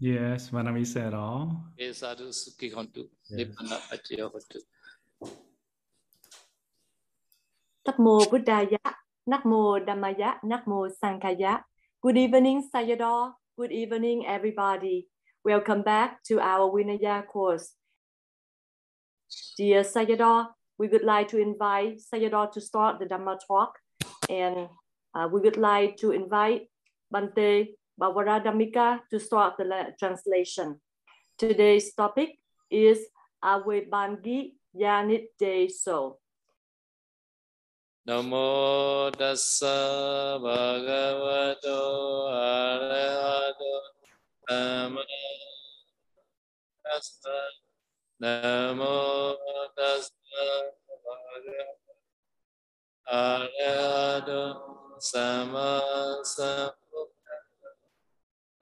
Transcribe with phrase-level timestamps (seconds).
[0.00, 1.70] Yes, Manami said all.
[1.78, 4.58] Esadu Suki Hontu, Nibbana Pachayo Hontu.
[7.86, 8.80] Nam mô Buddhaya,
[9.26, 11.62] Nam mô Dhammaya, Nam mô Sankhaya.
[12.02, 13.34] Good evening, Sayadaw.
[13.56, 15.06] Good evening, everybody.
[15.44, 17.74] Welcome back to our Vinaya course.
[19.56, 23.78] Dear Sayadaw, we would like to invite Sayadaw to start the Dhamma talk
[24.28, 24.68] and
[25.14, 26.68] uh, we would like to invite
[27.12, 30.80] Bante Pavaradhammika to start the translation.
[31.38, 32.38] Today's topic
[32.70, 33.06] is
[33.42, 36.18] Avebangi Yanit Day So.
[38.06, 41.80] Namo tassa bhagavato
[42.28, 43.72] arahato
[44.44, 45.02] sama
[46.84, 47.36] tassa
[48.20, 49.38] Namo
[49.72, 50.44] tassa
[50.84, 51.94] bhagavato
[53.08, 54.40] arahato
[54.98, 55.80] sama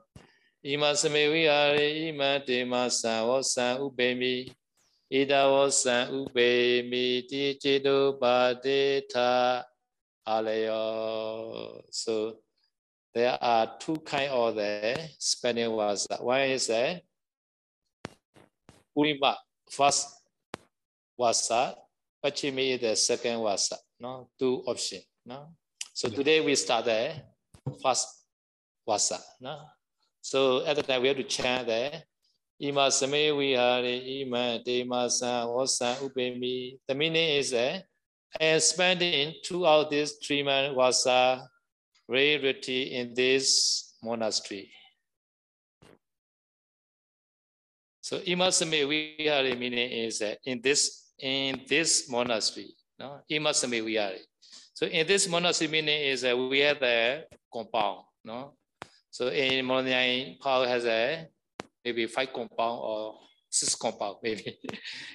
[0.64, 4.52] Ima Sameviare Ima Dema San Wasan Ubemi.
[5.12, 9.64] Ida Wasan Ubemi Ti Chido Badeta
[10.28, 11.82] Alayo.
[11.92, 12.38] So
[13.14, 16.08] there are two kind of the spelling words.
[16.20, 17.02] One is a
[18.98, 19.36] Urima,
[19.70, 20.08] first
[21.18, 21.76] wasa,
[22.24, 23.78] Pachimi is the second wasa.
[24.00, 25.06] No, two options.
[25.26, 25.50] No?
[25.94, 27.14] So today we start the
[27.82, 28.08] first
[28.86, 29.20] wasa.
[29.40, 29.60] No?
[30.22, 31.92] So at the time we have to chant the
[32.60, 36.80] Ima Same Vihare Ima Dema San Wasa Upemi.
[36.88, 37.86] The meaning is eh, that
[38.40, 41.48] and spending throughout this three months wasa
[42.08, 44.72] rarity in this monastery.
[48.02, 52.76] So Ima Same Vihare meaning is that in this in this monastery.
[53.00, 53.22] No?
[53.30, 54.20] Ima Same Vihare.
[54.74, 58.54] So in this monastery meaning is we have a compound, no?
[59.10, 61.28] So in monastery, power has a
[61.84, 64.60] maybe five compound or six compound maybe.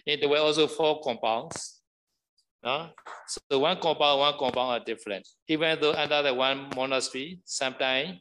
[0.07, 1.81] in the way also four compounds.
[2.63, 2.91] No?
[3.27, 5.27] So one compound, one compound are different.
[5.49, 8.19] Even though under the one monastery, sometimes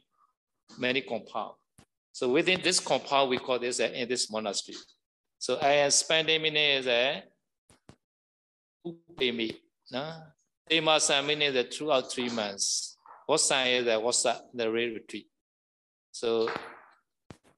[0.78, 1.54] many compound.
[2.12, 4.76] So within this compound, we call this a, in this monastery.
[5.38, 6.84] So I am spending meaning
[8.84, 9.56] is a upemi.
[9.90, 10.14] No?
[10.68, 12.96] Tema San meaning the throughout three months.
[13.26, 15.26] What sign is that what's that the real retreat?
[16.12, 16.48] So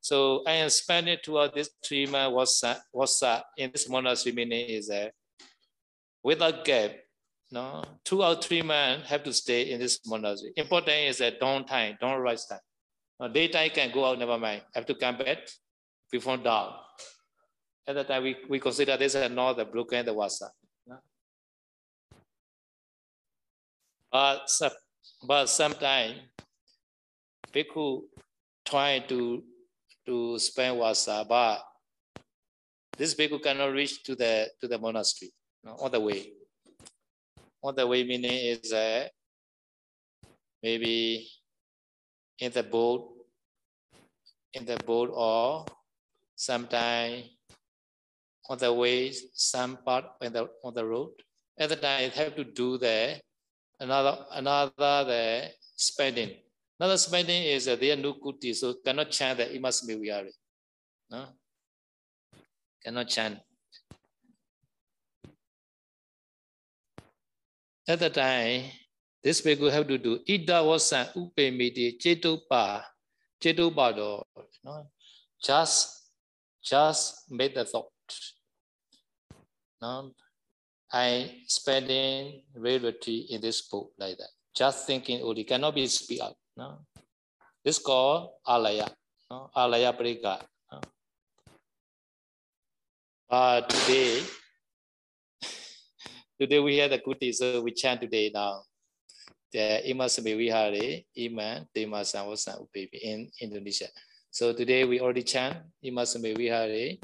[0.00, 4.34] so I am spending throughout this three months what's that what's that in this monastery
[4.34, 5.12] meaning is that
[6.22, 6.92] without gap.
[7.50, 10.54] No, two or three months have to stay in this monastery.
[10.56, 12.60] Important is that don't time, don't rise time.
[13.20, 14.62] No, daytime can go out, never mind.
[14.74, 15.38] Have to come back
[16.10, 16.72] before dawn.
[17.86, 20.50] At that time, we, we consider this as not the broken the wasa.
[24.12, 24.46] But,
[25.26, 26.20] but sometimes
[27.50, 28.04] people
[28.66, 29.42] trying to,
[30.04, 31.24] to spend wasa,
[32.98, 35.32] this people cannot reach to the, to the monastery
[35.64, 36.32] no, on the way.
[37.62, 39.08] On the way meaning is uh,
[40.62, 41.26] maybe
[42.38, 43.08] in the boat,
[44.52, 45.64] in the boat or
[46.36, 47.22] sometime
[48.50, 51.12] on the way, some part on the, on the road.
[51.58, 53.20] At the time, it have to do the
[53.82, 56.30] another another the spending.
[56.78, 60.30] Another spending is uh, no nukuti, so cannot chant the be miwyari.
[61.10, 61.26] No?
[62.82, 63.38] Cannot chant.
[67.86, 68.64] At the time,
[69.22, 72.84] this people have to do ida wasan upemiti chetupa
[73.42, 74.22] chetupa do.
[74.64, 74.86] No?
[75.42, 76.10] Just
[76.62, 77.90] just make the thought.
[79.80, 80.12] No?
[80.92, 84.28] I spending reality in this book like that.
[84.54, 86.36] Just thinking oh, only cannot be speak out.
[86.54, 86.80] No?
[87.64, 88.88] This called alaya.
[89.30, 89.48] No?
[89.56, 90.44] Alaya prika.
[90.70, 90.80] No?
[93.66, 94.20] Today,
[96.40, 98.60] today we had a good so we chant today now.
[99.50, 103.88] The Imasame Vihare, Iman, Dema Sanwasan Upebi in Indonesia.
[104.30, 106.98] So today we already chant Imasame Vihare,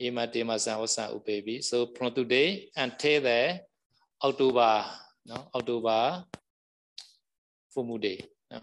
[0.00, 3.60] So from today until the
[4.24, 4.84] October,
[5.26, 6.24] no, October
[7.76, 8.24] Fumu Day.
[8.50, 8.60] No?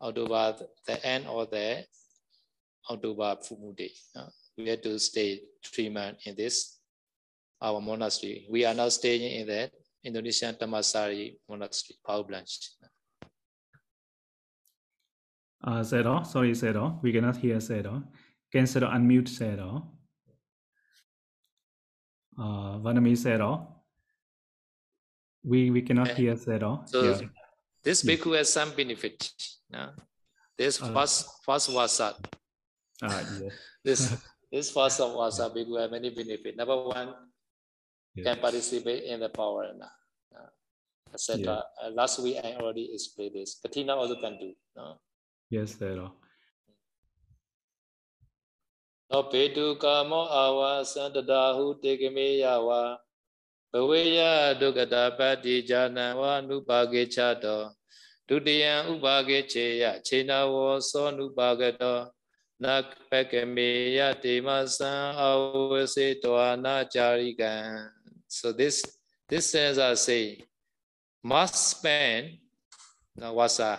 [0.00, 0.56] October,
[0.86, 1.84] the end of the
[2.88, 3.90] October Fumu Day.
[4.14, 4.28] No?
[4.56, 6.78] We had to stay three months in this,
[7.60, 8.46] our monastery.
[8.48, 9.70] We are now staying in the
[10.04, 12.70] Indonesian Tamasari Monastery, Pa-Auk Blanche.
[15.66, 17.00] Uh, Zero, sorry, Zero.
[17.02, 18.04] We cannot hear Zero.
[18.52, 19.90] Can Zero unmute Zero?
[22.38, 23.68] Uh, Vanami Zero.
[25.44, 26.82] We we cannot Eh, hear Zero.
[26.86, 27.20] So yeah.
[27.82, 29.30] this bhikkhu has some benefit.
[29.70, 29.92] No?
[30.58, 32.16] This Uh, first first wasa,
[33.02, 33.52] Ah, yes.
[33.84, 34.00] this
[34.52, 36.56] this first of wasa bhikkhu have many benefit.
[36.56, 37.14] Number one,
[38.14, 38.24] Yeah.
[38.34, 39.86] can participate in the power, no?
[40.34, 40.50] Uh,
[41.12, 41.62] etc.
[41.82, 43.58] Uh, last week I already explained this.
[43.60, 44.54] Kathina also can do.
[44.76, 44.98] No?
[45.50, 46.16] Yes, Zero.
[49.09, 52.81] သောဘေတုကာမောအာဝါသန္တတာဟုတေကမေယဝါ
[53.71, 54.19] ဘဝေယ
[54.61, 57.61] ဒုက္ကတာပတ္တိဇာနံဝါနုပါကေချတော
[58.27, 61.99] ဒုတိယံဥပါကေခြေယခြေနဝောသောနုပါကတော
[62.63, 62.65] န
[63.09, 64.91] ပကမေယတေမသံ
[65.21, 65.23] အ
[65.71, 67.53] ဝစေတောနာចាရိကံ
[68.37, 68.75] so this
[69.29, 70.23] this says I say
[71.31, 72.23] must spend
[73.21, 73.71] the wasa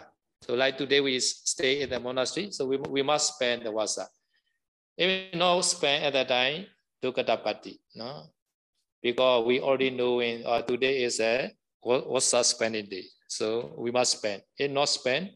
[0.44, 1.14] so like today we
[1.52, 4.04] stay in the monastery so we, we must spend the wasa
[4.97, 6.65] even no spend at that time
[7.03, 8.31] Dukkatapati, no?
[9.01, 11.51] Because we already know in uh, today is a
[11.81, 13.05] what- what's a spending day.
[13.27, 14.41] So we must spend.
[14.57, 15.31] If not spend,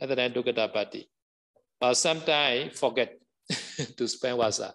[0.00, 1.06] at the time Dukkatapati.
[1.78, 3.18] But sometimes forget
[3.96, 4.74] to spend wasa.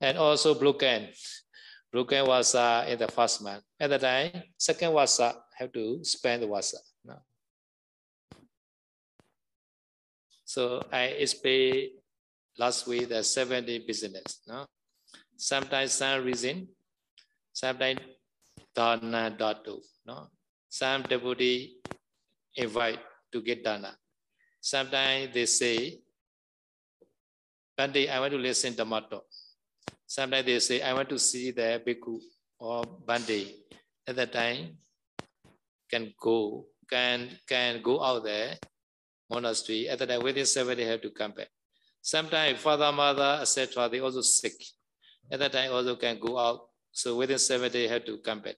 [0.00, 1.08] And also broken.
[1.92, 3.64] Broken wasa in the first month.
[3.78, 6.78] At the time, second wasa have to spend wasa.
[7.04, 7.18] No?
[10.44, 11.99] So I explain
[12.60, 14.42] last week the 70 business.
[14.46, 14.66] No?
[15.34, 16.68] Sometimes some reason,
[17.52, 18.00] sometimes
[18.76, 19.80] dana datu.
[20.04, 20.28] No?
[20.68, 21.80] Some devotee
[22.54, 23.00] invite
[23.32, 23.96] to get dana.
[24.60, 26.00] Sometimes they say,
[27.76, 29.20] Bande, I want to listen to Dhamma
[30.06, 32.20] Sometimes they say, I want to see the bhikkhu
[32.58, 33.54] or Bande.
[34.06, 34.76] At that time,
[35.90, 38.58] can go, can can go out there,
[39.30, 39.88] monastery.
[39.88, 41.48] At that time, within seven days, have to come back.
[42.02, 43.88] Sometimes father, mother, etc.
[43.88, 44.54] They also sick.
[45.30, 46.60] At that time, also can go out.
[46.92, 48.56] So within seven days, have to come back.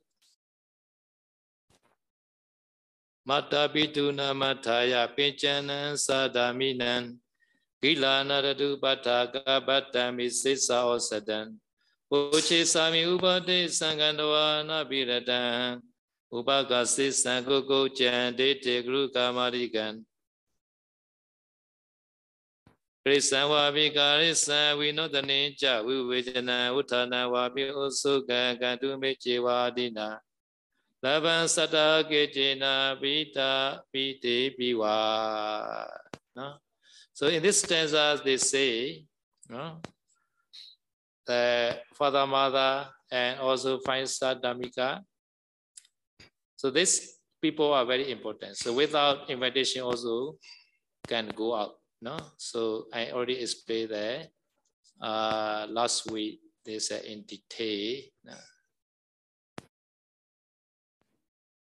[3.24, 7.18] Mata pituna mataya pinchanan sadaminan
[7.80, 11.54] Gila naradu pataka batami sisa osadan
[12.10, 15.80] Uchi sami upade sangandawa nabiradan
[16.32, 20.02] Upaka sisa koko chan dete guru kamarikan
[36.36, 36.54] no?
[37.12, 39.04] So in this stanza they say
[39.48, 39.80] no?
[41.26, 44.38] the father, mother, and also fine star
[46.56, 48.56] So these people are very important.
[48.56, 50.36] So without invitation also
[51.06, 52.18] can go out no?
[52.36, 54.28] So i already explained that
[55.00, 58.02] uh last week this uh, in detail.
[58.24, 58.34] No?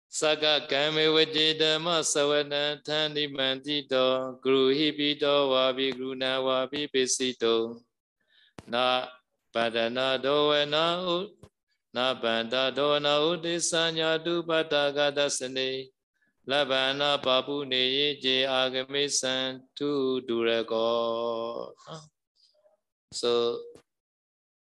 [0.08, 7.82] Saka kame vaje dhamma savana thani mantito guru hipito vabi guruna vabi pisito
[8.68, 9.08] na
[9.54, 11.28] padana dovana na
[11.94, 15.90] na banda dovana udisanya du patagata sane
[16.51, 19.35] လဗ္ဗနာပပုနေယေကျေအာဂမိသံ
[19.77, 19.91] သူ
[20.29, 20.95] ဒုရကော
[23.21, 23.31] so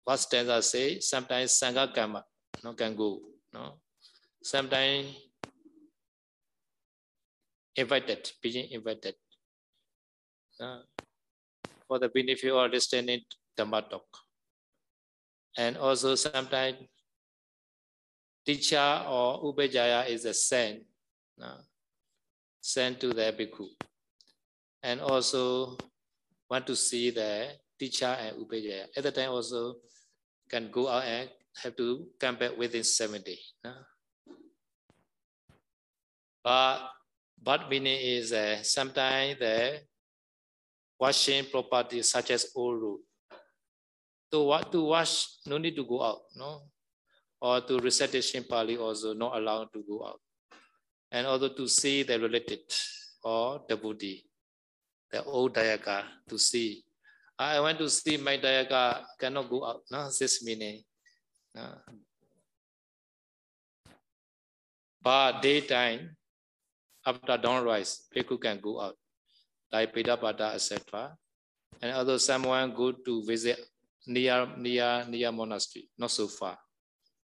[0.05, 2.21] what stanza say sometimes sangha karma
[2.63, 3.09] no can go
[3.53, 3.61] no
[4.51, 5.05] sometimes
[7.81, 9.15] invited being invited
[10.59, 10.81] uh,
[11.87, 13.21] for the benefit of understanding
[13.57, 14.07] Dhamma talk
[15.57, 16.77] and also sometimes
[18.45, 20.83] teacher or upajaya is a saint
[21.42, 21.60] uh,
[22.60, 23.68] sent to the bhikkhu
[24.82, 25.76] and also
[26.50, 28.86] want to see the teacher and upajaya.
[28.96, 29.76] At the time also
[30.50, 31.28] can go out and
[31.62, 33.52] have to come back within seven days.
[36.42, 36.90] But
[37.42, 39.80] but meaning is uh, sometimes the
[40.98, 43.00] washing property such as old road.
[44.32, 46.62] To what to wash, no need to go out, no?
[47.40, 50.20] Or to recitation Pali also not allowed to go out
[51.12, 52.60] and also to see the related
[53.22, 54.24] or the devotee,
[55.10, 56.86] the old Dayaka, to see
[57.38, 59.82] I want to see my Dayaka cannot go out.
[59.90, 60.80] No, this meaning.
[61.54, 61.68] No.
[65.02, 66.16] But daytime,
[67.04, 68.96] after dawnrise, people can go out,
[69.70, 71.14] like Pidapata, etc.
[71.82, 73.60] And although someone go to visit
[74.06, 76.56] near near near monastery, not so far.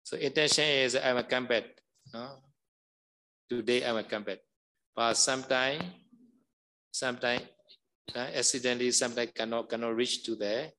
[0.04, 1.64] So intention is I will come back.
[2.14, 2.44] No?
[3.49, 4.39] Today I will come back.
[4.95, 5.81] But sometime,
[6.93, 7.43] sometime
[8.15, 10.73] uh, accidentally, sometimes cannot cannot reach to the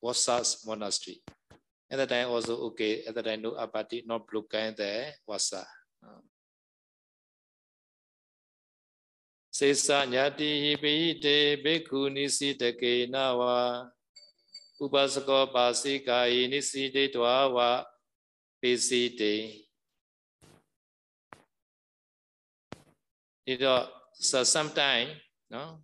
[0.00, 1.20] Wasas monastery.
[1.90, 3.04] At that time also okay.
[3.04, 5.66] At that time no apati, not blocking the Wasa.
[9.58, 10.94] စေစညာတိဟိပိ
[11.24, 13.56] တေဘေခုနိစီတကေနဝါ
[14.82, 17.58] ဥပစကောပါစိကာယိနိစီတေတဝါဝ
[18.60, 19.34] ပိစီတေ
[23.45, 25.11] You know, so sometimes,
[25.49, 25.79] no,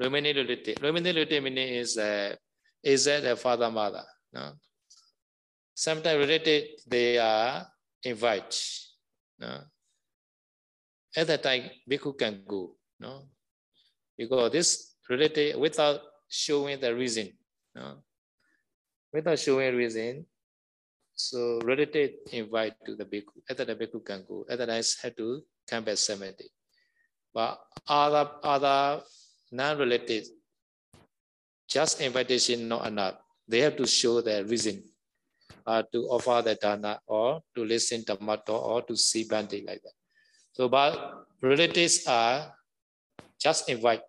[0.00, 0.76] Luminality.
[0.76, 2.36] Luminality meaning is uh,
[2.82, 4.04] is that a father mother.
[4.32, 4.52] No?
[5.74, 7.66] Sometimes related they are
[8.04, 8.60] invite.
[9.38, 9.60] No?
[11.16, 12.76] At that time, bhikkhu can go.
[13.00, 13.28] No?
[14.18, 17.32] Because this related without showing the reason.
[17.74, 18.04] No?
[19.12, 20.26] Without showing reason,
[21.14, 23.40] so related invite to the bhikkhu.
[23.48, 24.44] At that time, bhikkhu can go.
[24.48, 26.44] At that I had to come back 70
[27.34, 29.02] but other other
[29.52, 30.26] non-related
[31.68, 33.14] just invitation not enough
[33.48, 34.82] they have to show their reason
[35.66, 39.82] uh, to offer the dana or to listen to matter or to see bandi like
[39.82, 39.92] that
[40.56, 42.50] so, but relatives are
[43.38, 44.00] just invite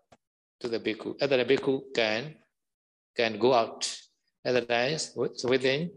[0.61, 1.21] to the bhikkhu.
[1.21, 2.35] At the bhikkhu can
[3.17, 3.83] can go out
[4.45, 5.11] times
[5.43, 5.91] within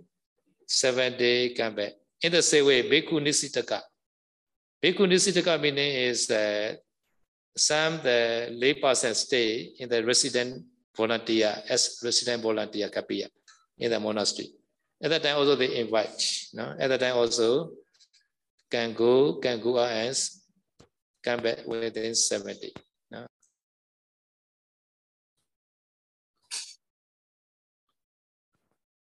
[0.67, 1.93] seven day come back.
[2.23, 3.81] In the same way, bhikkhu nisitaka.
[4.82, 6.80] Bhikkhu nisitaka meaning is that
[7.56, 10.64] some the lay person stay in the resident
[10.96, 13.28] volunteer as resident volunteer kapiya
[13.76, 14.49] in the monastery.
[15.02, 16.16] At that time also they invite.
[16.54, 16.75] No?
[16.78, 17.72] At that time also
[18.70, 20.40] can go can go out as
[21.22, 22.72] come back within 70.
[23.10, 23.26] No?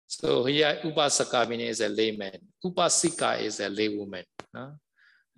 [0.07, 2.39] So here Upasaka meaning is a layman.
[2.65, 4.25] Upasika is a laywoman.
[4.53, 4.75] No?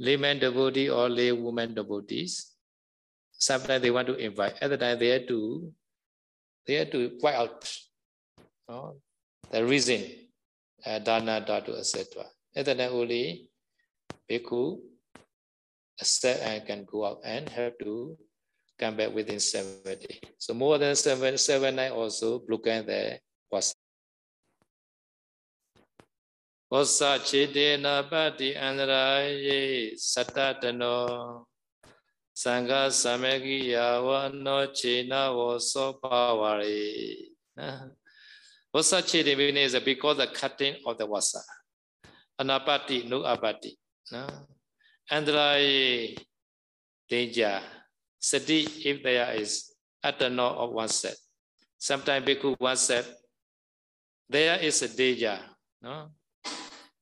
[0.00, 2.57] Layman devotee or laywoman devotees.
[3.33, 4.57] Sometimes they want to invite.
[4.62, 5.71] other time they have to
[6.66, 7.76] they have to point out
[8.69, 8.97] no?
[9.50, 10.04] the reason,
[10.87, 12.25] uh, dana, dhatu, etc.
[12.54, 13.50] The time only
[14.28, 14.80] bhikkhu
[16.00, 18.16] accept and can go out and have to
[18.78, 20.21] come back within seven days.
[20.38, 22.38] So more than seven, seven night also
[26.71, 27.89] blockade there was.
[27.89, 31.47] Vasa chedena pati andraye satatano
[32.35, 37.29] sangha samagi yawa no chena voso pawari.
[38.73, 41.41] Vasa chedena means because the cutting of the vasa.
[42.41, 43.77] Anapati, no apati.
[44.12, 44.27] No?
[45.11, 46.17] Andrai
[47.09, 47.61] danger.
[48.19, 51.17] Sati, if there is at the north of one set.
[51.79, 53.07] Sometimes bhikkhu one set,
[54.29, 55.39] there is a danger.
[55.83, 56.11] No?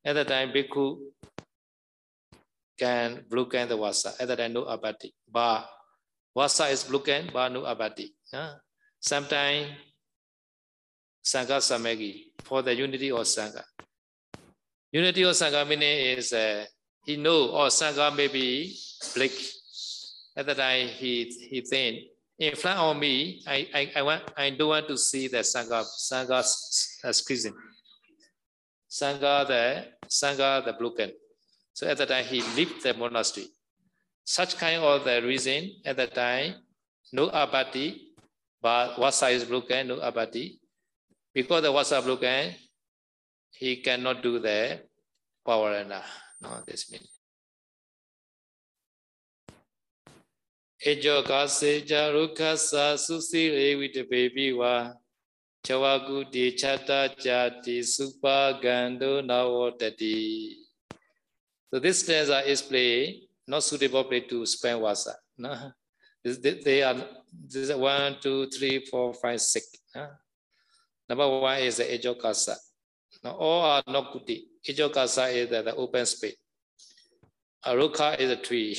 [0.08, 0.96] At the time, bhikkhu
[2.78, 4.14] can block the wasa.
[4.18, 5.12] At the time, no abati.
[5.28, 5.68] But
[6.34, 8.16] wasa is blocked, but no abati.
[8.98, 9.68] Sometimes,
[11.20, 13.64] sangha samagi, for the unity of sangha.
[14.92, 16.64] Unity of sangha meaning is uh,
[17.08, 18.76] he know, oh, Sangha may be.
[20.36, 22.00] At the time, he, he think,
[22.38, 25.84] in front of me, I, I, I, want, I don't want to see the Sangha,
[25.84, 26.44] Sangha
[27.14, 27.54] schism.
[28.90, 31.12] Sangha the, Sangha the broken.
[31.72, 33.46] So at the time, he left the monastery.
[34.24, 36.54] Such kind of the reason, at the time,
[37.12, 38.12] no abati,
[38.60, 40.60] but wasa is broken, no abati.
[41.32, 42.54] Because the wasa broken,
[43.52, 44.80] he cannot do the
[45.46, 46.10] power enough.
[46.40, 47.08] no this means
[50.86, 54.94] ejo ka seja rukhasa susire vitapepi wa
[55.62, 60.56] chawakuti chata jati supa supagando nawotati
[61.70, 65.72] so this stanza is play not suitable play to spend wasa no
[66.24, 66.96] they are
[67.48, 70.08] this is one two three four five six no?
[71.08, 72.56] number one is the ejo kasa
[73.24, 76.36] no all are not kuti Ijokasa is the open space.
[77.64, 78.76] Aruka is a tree.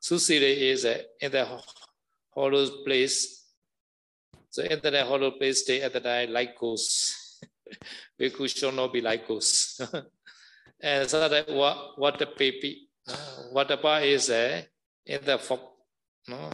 [0.00, 1.60] Susire is a, in the
[2.30, 3.41] hollow place.
[4.52, 7.40] So in the hollow place, stay at time like ghosts.
[8.20, 9.80] Bhikkhu should not be like ghosts.
[10.80, 14.68] and so that what what the baby, uh, what about is a,
[15.06, 15.60] in the fog,
[16.28, 16.50] no?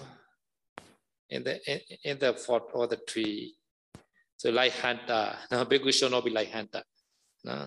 [1.28, 3.56] in the in, in the fort or the tree.
[4.36, 5.34] So like hunter.
[5.50, 6.84] Now bhikkhu should not be like hunter.
[7.42, 7.66] No.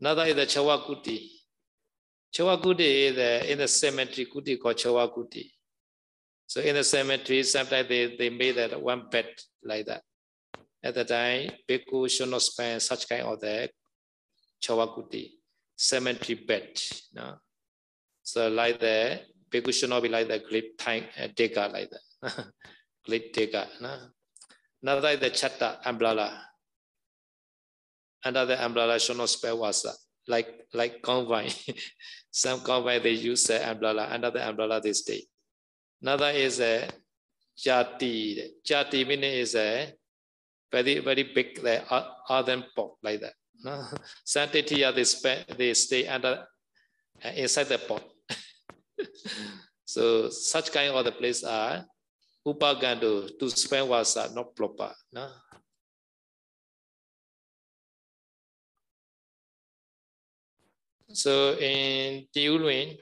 [0.00, 1.30] Another is the chawakuti.
[2.32, 5.50] Chawakuti is the, in the cemetery kuti called chawakuti.
[6.52, 9.24] So in the cemetery, sometimes they, they made that one bed
[9.64, 10.02] like that.
[10.84, 13.70] At the time, bhikkhu should not spend such kind of the
[14.62, 15.30] chawakuti,
[15.74, 16.78] cemetery bed.
[17.14, 17.36] No?
[18.22, 22.44] So like that, bhikkhu should not be like the great tank uh, digger like that.
[23.06, 23.66] great digger.
[23.80, 23.96] No?
[24.82, 26.38] Another is the chatta umbrella.
[28.26, 29.92] Under the umbrella should not spell wasa.
[30.28, 31.50] Like like convine.
[32.30, 34.06] Some convine they use the umbrella.
[34.10, 35.22] Under the umbrella they stay.
[36.02, 36.88] Another is a
[37.56, 38.50] jati.
[38.66, 39.92] Jati meaning is a
[40.70, 41.84] very very big the
[42.28, 43.34] earthen pot like that.
[43.64, 43.84] No?
[44.26, 46.44] Santitiya they spend they stay under
[47.24, 48.02] uh, inside the pot.
[49.84, 51.84] so such kind of the place are
[52.44, 54.90] upagando to spend was not proper.
[55.12, 55.28] No?
[61.12, 62.96] So in Diulwin,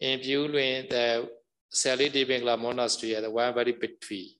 [0.00, 1.28] in Diulwin, the
[1.72, 4.36] Sally Bangla monastery one very big tree.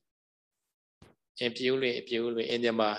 [1.40, 2.98] In Diulwin, Diulwin, in Myanmar,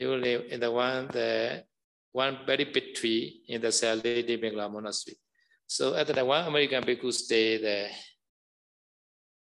[0.00, 1.64] Diulwin, in the one, the
[2.10, 5.16] one very big tree in the Sally Bangla monastery.
[5.68, 7.90] So at the one American bhikkhu stay there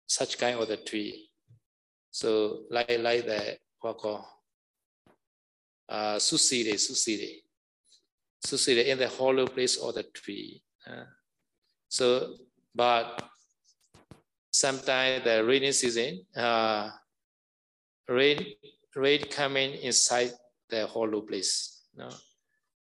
[0.08, 1.30] such kind of the tree.
[2.10, 4.04] So like like the what
[5.89, 7.44] uh susire, susire.
[8.44, 10.63] Susire in the hollow place of the tree.
[10.88, 11.04] Uh,
[11.88, 12.38] so
[12.74, 13.30] but
[14.56, 16.90] sometimes the rainy season, uh
[18.08, 18.56] rain
[18.96, 20.32] rain coming inside
[20.70, 21.84] the hollow place.
[21.96, 22.10] No?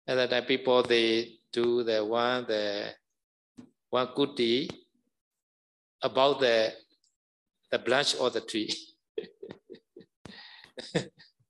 [0.07, 2.91] And that then people they do the one the
[3.91, 4.71] one kuti
[6.03, 6.73] about the
[7.71, 8.71] the branch of the tree.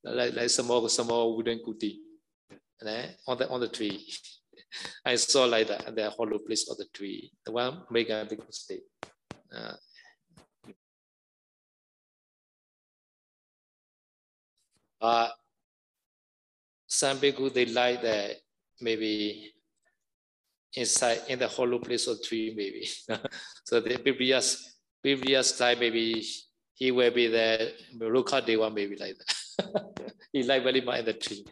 [0.04, 1.98] like, like some more, some more wooden kuti
[3.26, 4.06] on the on the tree.
[5.04, 7.30] I saw like that the hollow place of the tree.
[7.44, 8.84] The one make a big mistake.
[9.54, 9.74] Uh,
[15.04, 15.28] uh,
[16.86, 18.36] some people they like that
[18.80, 19.52] maybe
[20.74, 22.88] inside in the hollow place of tree maybe.
[23.64, 26.24] so the previous previous time, maybe
[26.72, 27.72] he will be there.
[27.92, 30.10] Look the Ruka Deva, maybe like that.
[30.32, 31.44] he like very much in the tree.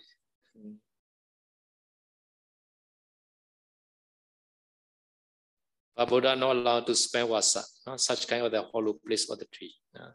[5.94, 7.98] But Buddha not allowed to spend wasa, no?
[7.98, 9.74] such kind of the hollow place of the tree.
[9.94, 10.08] No?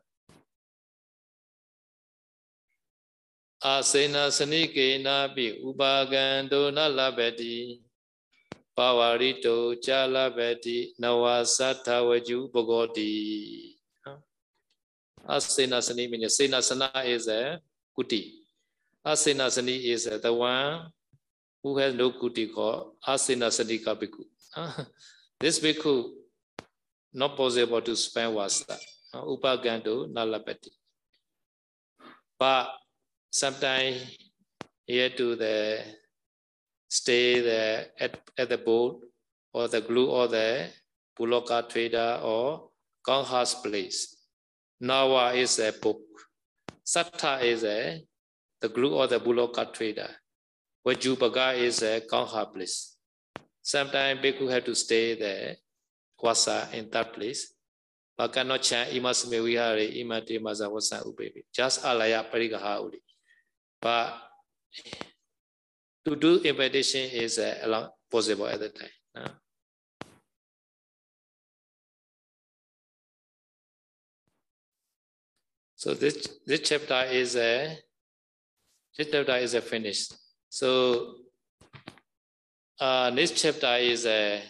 [3.65, 7.55] အာစေနာစနိကေနာပိဥပါကံဒုနလပတိ
[8.77, 11.23] ပါဝရိတောဇာလပတိနဝ
[11.57, 13.13] သတ္ထဝจุပဂောတိ
[15.29, 17.41] အာစေနာစနိ means စေနာစနာ is a
[17.95, 18.21] kuti
[19.07, 20.71] အာစေနာစနိ is a the one
[21.61, 24.21] who has no kuti called အာစေနာစနိကပိကု
[25.41, 25.93] this bhikkhu
[27.19, 28.75] not possible to spend vasa
[29.33, 30.71] upaganto nalapati
[32.39, 32.63] but
[33.29, 34.17] sometimes
[34.85, 35.81] here to the
[36.87, 39.01] stay there at, at the boat
[39.53, 40.69] or the glue or the
[41.19, 42.69] Buloka trader or
[43.05, 44.15] Gangha's place.
[44.81, 45.99] Nawa is a book.
[46.85, 48.01] Satta is a
[48.61, 50.09] the glue or the Buloka trader.
[50.85, 52.95] Vajubaga is a Gangha place.
[53.61, 55.57] Sometimes Bhikkhu have to stay there,
[56.17, 57.53] Kwasa in that place.
[58.17, 61.43] Bakano chan imasme vihare imate maza wasa upevi.
[61.53, 63.01] Just alaya parigaha uli.
[63.81, 64.13] But
[66.05, 68.89] to do invitation is uh, possible at the time.
[75.77, 77.75] So this this chapter is a uh,
[78.97, 80.11] this chapter is a uh, finished.
[80.49, 81.17] So
[82.81, 84.41] uh, this chapter is a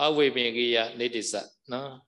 [0.00, 1.44] Avibhigiya Nidisa.
[1.68, 2.00] No,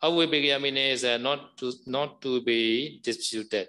[0.00, 3.66] Avibhigiya means uh, not to not to be disputed.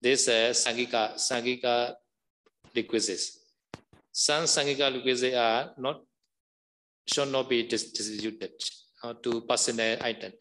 [0.00, 1.94] This uh, Sangika Sangika
[2.74, 3.38] requisites.
[4.12, 6.02] Some Sangika requisites are not
[7.06, 8.52] should not be distributed
[9.02, 10.32] uh, to personal item.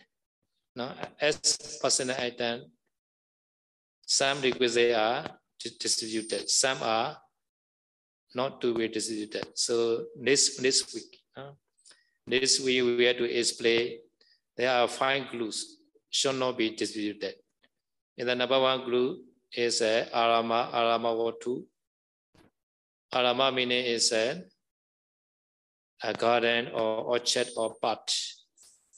[0.75, 1.39] Now, as
[1.81, 2.69] personal item,
[4.05, 5.25] some requisites are
[5.79, 7.17] distributed, some are
[8.35, 9.47] not to be distributed.
[9.55, 11.51] So this this week, uh,
[12.27, 13.99] this week we have to explain
[14.55, 17.35] there are five glues should not be distributed.
[18.17, 19.19] In the number one glue
[19.53, 21.65] is a arama arama two.
[23.13, 24.43] Arama meaning is a,
[26.03, 28.13] a garden or orchard or pot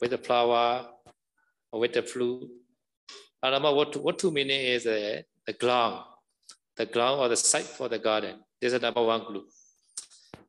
[0.00, 0.86] with a flower
[1.72, 2.50] or with a fruit
[3.42, 6.04] Arama what two meaning is a, the ground,
[6.76, 8.36] the ground or the site for the garden.
[8.60, 9.44] This is number one clue.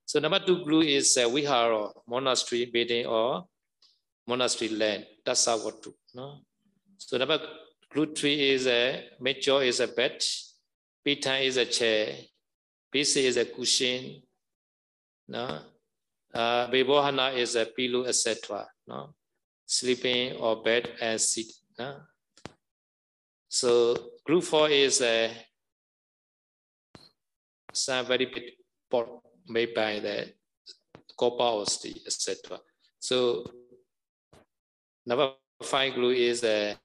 [0.05, 3.45] So number two clue is uh, vihara, monastery building or
[4.27, 5.05] monastery land.
[5.25, 5.95] That's our two.
[6.13, 6.39] No?
[6.97, 7.39] So number
[7.91, 10.21] clue three is a major is a bed,
[11.05, 12.15] pitan is a chair,
[12.93, 14.21] BC is a cushion,
[15.27, 15.59] no?
[16.33, 18.67] Uh, Vibhahana is a pillow, etc.
[18.87, 19.13] No?
[19.65, 21.51] Sleeping or bed and seat.
[21.77, 21.97] No?
[23.49, 25.31] So group four is a
[27.73, 28.43] some very big
[28.89, 29.07] pot
[29.47, 30.33] made by the
[31.17, 32.59] copper or steel, etc.
[32.99, 33.45] So
[35.05, 36.77] number five glue is a,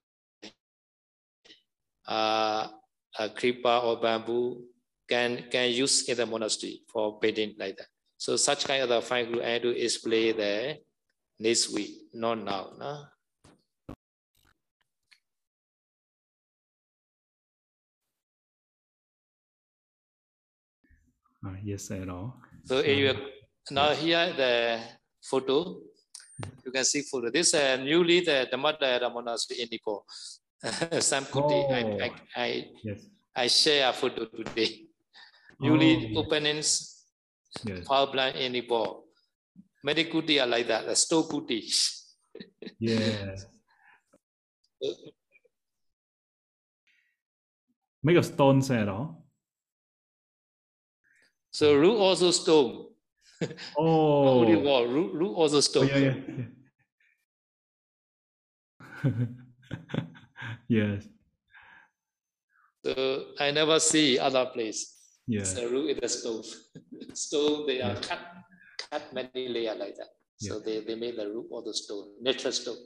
[2.06, 2.70] a,
[3.18, 4.62] a creeper or bamboo
[5.08, 7.86] can can use in the monastery for building like that.
[8.18, 10.76] So such kind of the fine glue I do display there
[11.38, 12.70] next week, not now.
[12.78, 13.04] No?
[21.46, 22.40] Uh, yes, at all.
[22.64, 23.14] So, so you
[23.70, 24.80] now here the
[25.22, 25.78] photo,
[26.64, 27.30] you can see photo.
[27.30, 30.04] This uh, newly the Dhammadaya monastery in Nepal.
[31.00, 33.06] Sam Kuti, oh, I, I, I, yes.
[33.34, 34.86] I share a photo today.
[35.60, 37.04] Newly oh, openings
[37.64, 37.86] yes.
[37.86, 39.04] power plant in Nepal.
[39.84, 41.62] Many kuti are like that, the stove kuti.
[42.80, 43.36] yeah.
[48.02, 49.26] Make of stones at all.
[51.50, 52.86] So roof also stone.
[53.76, 54.40] Oh.
[54.40, 55.90] Only wall, roof, roof also stone.
[55.92, 56.14] Oh, yeah,
[59.04, 59.26] yeah.
[60.68, 61.04] Yes.
[62.84, 64.94] So I never see other place.
[65.26, 65.42] Yeah.
[65.42, 66.46] So root is the stove.
[67.14, 68.00] stone, they are yeah.
[68.00, 68.20] cut,
[68.90, 70.08] cut many layer like that.
[70.38, 72.76] So they, they made the roof of the stone, natural stone.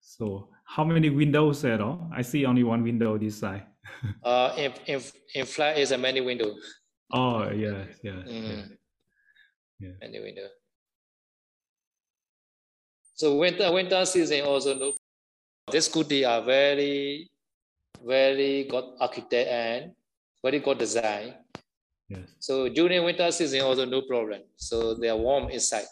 [0.00, 2.10] So how many windows at all?
[2.14, 3.66] I see only one window this side.
[4.24, 5.02] uh, in, in,
[5.34, 6.54] in flat is a many window.
[7.12, 8.48] Oh, yeah, yeah, mm.
[8.48, 8.62] yeah.
[9.80, 9.92] yeah.
[10.00, 10.48] Many window.
[13.22, 14.92] So winter, winter season also, no,
[15.70, 17.30] this kuti are very
[18.04, 19.92] very good architect and
[20.42, 21.34] very good design.
[22.08, 22.34] Yes.
[22.40, 24.42] So during winter season also no problem.
[24.56, 25.86] So they are warm inside.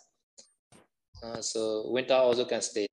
[1.22, 2.88] Uh, so winter also can stay.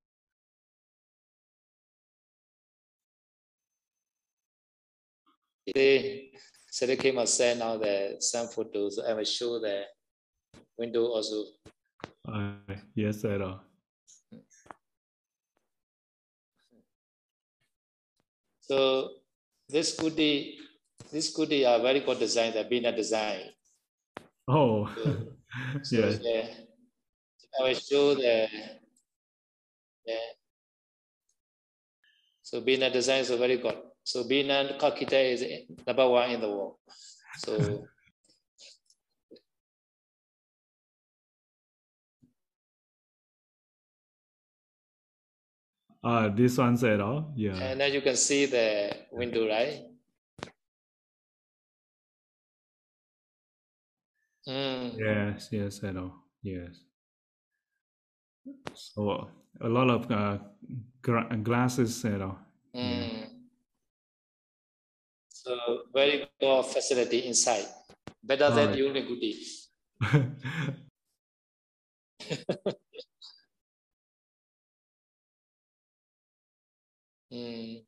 [5.74, 6.30] They
[6.72, 9.00] Sadiq came and send now the some photos.
[9.00, 9.86] I will show the
[10.78, 11.58] window also.
[12.32, 13.58] Uh, yes, sir.
[18.68, 19.10] So
[19.70, 20.60] this goodie,
[21.12, 23.42] this goodie are very good design, the Bina design.
[24.48, 26.20] Oh, so, yes.
[26.22, 26.48] So, yeah.
[27.60, 28.48] I will show the,
[30.06, 30.16] yeah.
[32.44, 33.78] So Bina design is very good.
[34.04, 35.46] So Bina Kakita is
[35.86, 36.76] number one in the world.
[37.38, 37.86] So
[46.08, 47.54] Uh, this one's at all, yeah.
[47.56, 49.84] And then you can see the window, right?
[54.48, 54.98] Mm.
[54.98, 56.80] Yes, yes, at all, yes.
[58.74, 59.28] So
[59.60, 60.38] a lot of uh,
[61.44, 62.40] glasses at all.
[62.74, 63.12] Mm.
[63.12, 63.26] Yeah.
[65.28, 67.66] So very good facility inside,
[68.24, 68.80] better than right.
[68.80, 69.36] Unigudi.
[77.38, 77.86] Mm.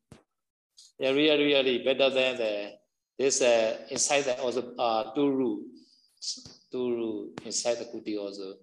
[0.98, 2.72] Yeah, really, really better than the
[3.18, 5.64] this uh, inside the also uh two room,
[6.70, 8.54] two room inside the kuti also.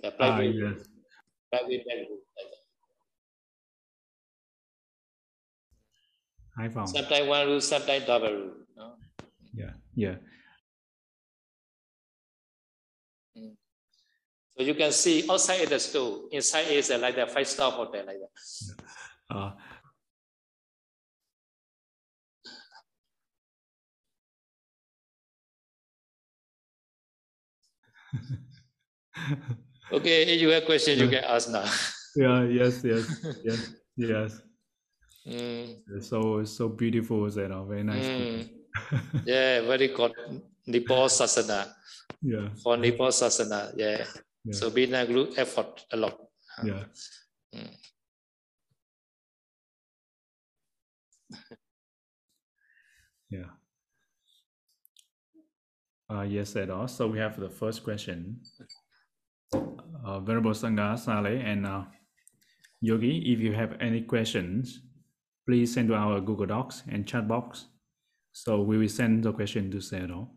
[0.00, 0.86] The private, ah, yes.
[1.50, 2.18] private bedroom.
[6.58, 6.88] I found.
[6.88, 8.52] Sometimes one room, sometimes double room.
[8.76, 8.94] No?
[9.54, 10.16] Yeah, yeah.
[13.36, 13.54] Mm.
[14.56, 18.04] So you can see outside the store, inside is uh, like the five star hotel
[18.06, 18.74] like that.
[19.30, 19.52] Uh,
[29.92, 31.64] okay, you have question, you can ask now.
[32.16, 33.06] yeah, yes, yes,
[33.44, 34.40] yes, yes.
[35.28, 35.84] Mm.
[36.00, 38.06] So so beautiful, you know, very nice.
[38.06, 38.48] Mm.
[39.26, 40.12] yeah, very good.
[40.66, 41.68] Nepal Sasana.
[42.22, 42.48] Yeah.
[42.62, 44.04] For Nepal Sasana, yeah.
[44.44, 44.52] yeah.
[44.52, 46.16] So Bina group effort a lot.
[46.64, 46.84] Yeah.
[47.54, 47.76] Mm.
[53.30, 53.57] yeah.
[56.10, 56.88] Uh, yes, at all.
[56.88, 58.40] So we have the first question.
[59.52, 61.82] Uh, Venerable Sangha Sale and uh,
[62.80, 64.80] Yogi, if you have any questions,
[65.46, 67.66] please send to our Google Docs and chat box.
[68.32, 70.30] So we will send the question to Zero.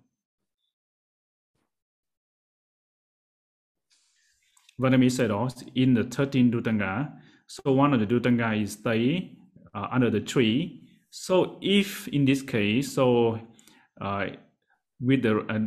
[4.79, 7.13] Vietnamese also in the 13 Dhutanga.
[7.47, 9.37] So one of the Dhutanga is stay
[9.73, 10.81] uh, under the tree.
[11.11, 13.39] So if in this case, so
[14.01, 14.27] uh,
[15.01, 15.59] with the uh,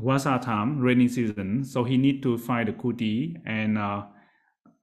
[0.00, 4.04] Wasa time, rainy season, so he need to find the kuti and uh,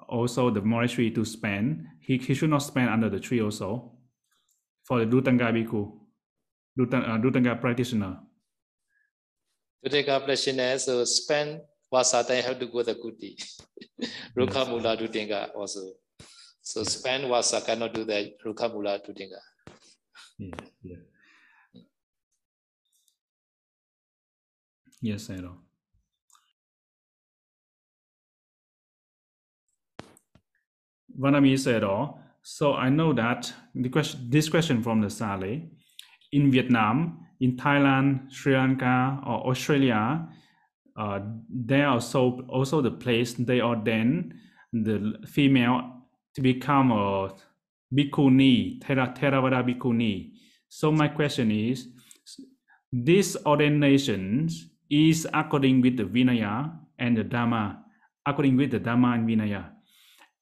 [0.09, 1.85] also the monastery to spend.
[1.99, 3.93] He, he should not spend under the tree also
[4.83, 5.91] for the Dhutanga Bhikkhu,
[6.77, 8.19] Dhutanga, uh, Dhutanga practitioner.
[9.85, 13.41] Dhutanga practitioner, so spend Vasa time have to go the kuti.
[14.37, 15.93] Rukha Mula Dhutanga also.
[16.61, 19.39] So spend Vasa cannot do that, Rukha Mula Dhutanga.
[20.37, 20.53] Yeah,
[20.83, 20.97] yeah.
[25.05, 25.57] Yes, I know.
[31.15, 35.69] Vanami said, oh, so I know that the question, this question from the Sally,
[36.31, 40.27] in Vietnam, in Thailand, Sri Lanka, or Australia,
[40.97, 44.33] uh, there are also, also the place they ordain
[44.73, 46.01] the female
[46.33, 47.29] to become a
[47.93, 50.31] bhikkhuni, Theravada bhikkhuni.
[50.67, 51.89] So my question is,
[52.91, 57.77] these ordinations is according with the Vinaya and the Dhamma,
[58.25, 59.71] according with the Dhamma and Vinaya.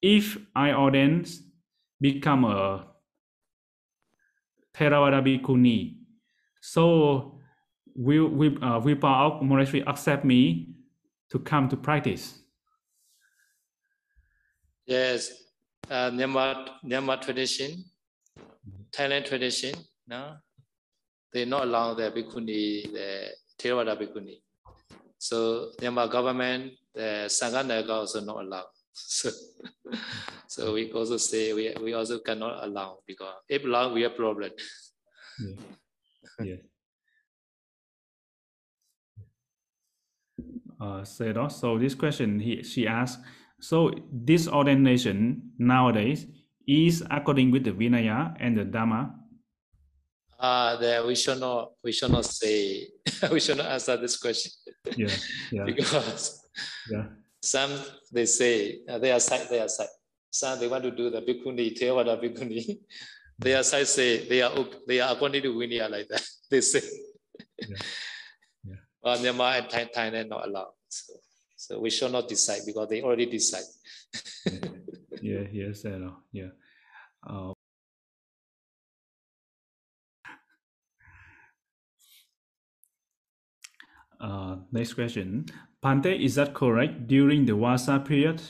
[0.00, 1.24] If I ordain
[2.00, 2.86] become a
[4.74, 5.96] Theravada Bhikkhuni,
[6.60, 7.40] so
[7.94, 10.74] will will uh, Pa-Auk monastery accept me
[11.30, 12.38] to come to practice?
[14.86, 15.30] Yes,
[15.90, 17.84] uh, Myanmar Myanmar tradition,
[18.92, 19.74] Thailand tradition,
[20.06, 20.36] no,
[21.32, 24.43] they not allow the bhikkhuni, the Theravada bhikkhuni.
[25.24, 28.68] So Myanmar government, the Sangha Naga also not allowed.
[28.96, 29.30] So,
[30.46, 34.52] so we also say we, we also cannot allow because if allow we have problem.
[35.40, 35.56] Yeah.
[36.44, 36.62] yeah.
[40.80, 43.18] Uh, Sedo, so this question he, she asked,
[43.58, 46.26] so this ordination nowadays
[46.68, 49.10] is according with the Vinaya and the Dhamma
[50.38, 52.86] uh, that we should not we should not say
[53.32, 54.52] we should not answer this question.
[54.96, 55.08] Yeah,
[55.50, 55.64] yeah.
[55.64, 56.44] because
[56.90, 57.06] yeah.
[57.40, 57.72] some
[58.12, 59.88] they say uh, they are side they are side.
[60.30, 62.78] Some they want to do the bhikkhuni, Theravada bhikkhuni.
[63.38, 64.52] They are side say they are
[64.86, 66.22] they are according to Vinaya like that.
[66.50, 66.82] They say.
[67.58, 67.76] Yeah.
[68.64, 68.76] Yeah.
[69.02, 70.72] But Myanmar and Thai, Thailand not allowed.
[70.88, 71.14] So,
[71.56, 73.64] so we should not decide because they already decide.
[75.22, 76.16] yeah, yes, I know.
[76.30, 76.52] Yeah.
[77.26, 77.53] Uh,
[84.24, 85.44] Uh, next question.
[85.84, 87.06] Pante, is that correct?
[87.06, 88.40] During the Vasa period,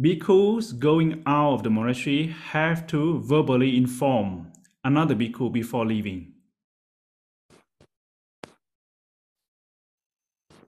[0.00, 4.50] bhikkhus going out of the monastery have to verbally inform
[4.82, 6.32] another bhikkhu before leaving.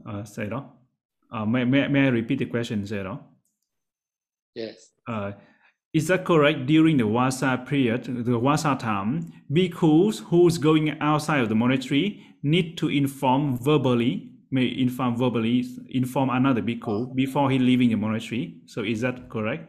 [0.07, 0.22] Uh?
[1.33, 3.18] Uh, may, may, may I repeat the question, Sayadaw?
[4.54, 4.90] Yes.
[5.09, 5.33] Uh,
[5.94, 6.66] is that correct?
[6.66, 12.76] During the Vasa period, the Vasa time, bhikkhus who's going outside of the monastery need
[12.76, 18.54] to inform verbally may inform verbally inform another bhikkhu before he leaving the monastery.
[18.66, 19.64] So is that correct?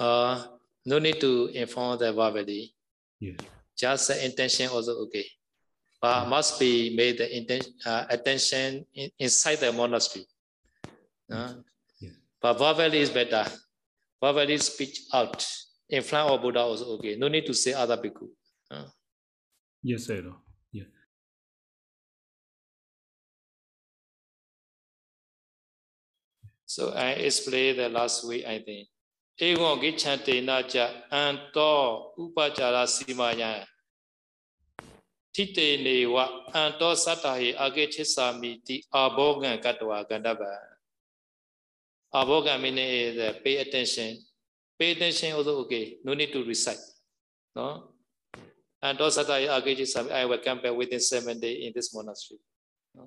[0.00, 0.44] Uh,
[0.86, 2.72] no need to inform the verbally.
[3.20, 3.36] Yes.
[3.76, 5.26] Just the intention also okay.
[6.00, 10.26] But must be made the intention uh, attention in, inside the monastery.
[11.30, 11.52] Uh,
[12.00, 12.12] yes.
[12.40, 13.44] But verbally is better.
[14.20, 15.46] Verbally speech out
[15.90, 17.16] in front of Buddha also okay.
[17.16, 18.28] No need to say other bhikkhu.
[18.70, 18.88] Uh.
[19.82, 20.24] Yes, sir.
[26.72, 28.88] So I explained the last week, I think.
[29.38, 33.66] Egon gichante na cha anto upachara simaya.
[35.34, 40.56] Tite ne wa anto satahi age chisami ti abogan katwa gandaba.
[42.14, 44.16] Abogan meaning is uh, pay attention.
[44.78, 45.98] Pay attention also okay.
[46.02, 46.80] No need to recite.
[47.54, 47.84] No?
[48.80, 50.10] Anto satahi age chisami.
[50.10, 52.40] I will come back within seven days in this monastery.
[52.94, 53.06] No?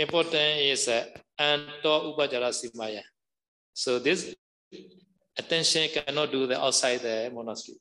[0.00, 1.04] Important is uh,
[1.84, 3.02] upajara simaya.
[3.72, 4.34] So this
[5.38, 7.78] attention cannot do the outside the monastery.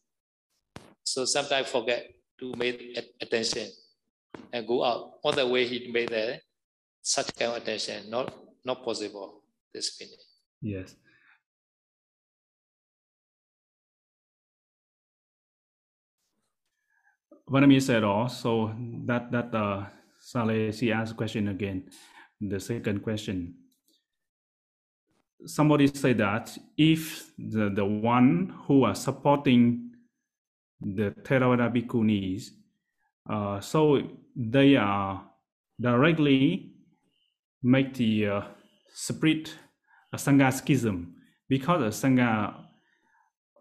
[1.04, 2.06] So sometimes forget
[2.40, 3.68] to make attention
[4.54, 5.20] and go out.
[5.24, 6.40] On the way he made the
[7.02, 9.44] such kind of attention, not not possible.
[9.74, 10.20] This finish.
[10.62, 10.96] Yes.
[17.50, 18.74] Vanami said also
[19.06, 19.86] that that uh
[20.32, 21.90] Saleh, she asked question again.
[22.40, 23.56] The second question.
[25.46, 29.90] somebody say that if the, the one who are supporting
[30.80, 32.50] the Theravada bhikkhunis,
[33.28, 34.02] uh, so
[34.36, 35.24] they are
[35.82, 36.74] directly
[37.64, 38.42] make the uh,
[38.94, 39.56] split
[40.14, 41.16] a Sangha schism
[41.48, 42.54] because the Sangha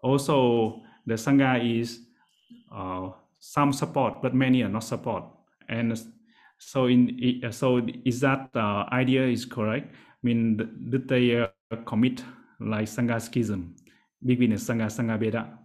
[0.02, 2.00] also the Sangha is
[2.74, 5.24] uh, some support but many are not support
[5.68, 5.96] and
[6.58, 10.56] so in so is that uh, idea is correct I mean
[10.90, 11.48] did they uh,
[11.86, 12.22] commit
[12.60, 13.76] like Sangha schism
[14.24, 15.58] between the Sangha Sangha Veda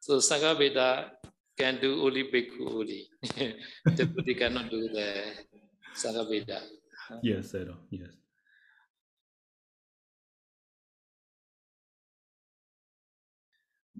[0.00, 1.12] so Sangha Veda
[1.56, 3.06] can do only bhikkhu only
[3.96, 5.08] the Buddha cannot do the
[5.94, 6.60] Sangha Veda
[7.22, 7.76] yes Edo.
[7.90, 8.10] yes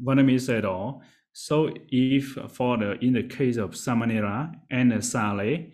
[0.03, 1.03] Vanami said all.
[1.33, 5.67] So if for the in the case of Samanera and Sale,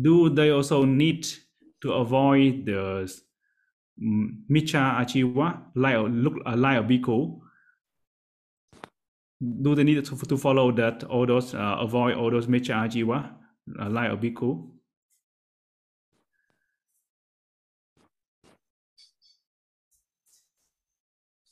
[0.00, 1.26] do they also need
[1.82, 3.10] to avoid the
[4.00, 7.40] um, Micha Achiwa, like look uh, like bhikkhu?
[9.40, 13.34] Do they need to, to follow that all those uh, avoid all those Micha Achiwa,
[13.80, 14.70] uh, like a bhikkhu?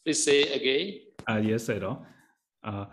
[0.05, 1.01] Please say again.
[1.29, 2.07] Uh, yes, I know.
[2.65, 2.87] Uh,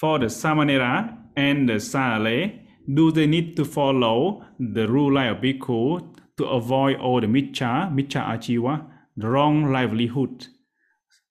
[0.00, 2.52] for the Samanera and the Sale,
[2.94, 8.24] do they need to follow the rule a bhikkhu to avoid all the micha, micha
[8.34, 8.86] achiva,
[9.18, 10.46] the wrong livelihood?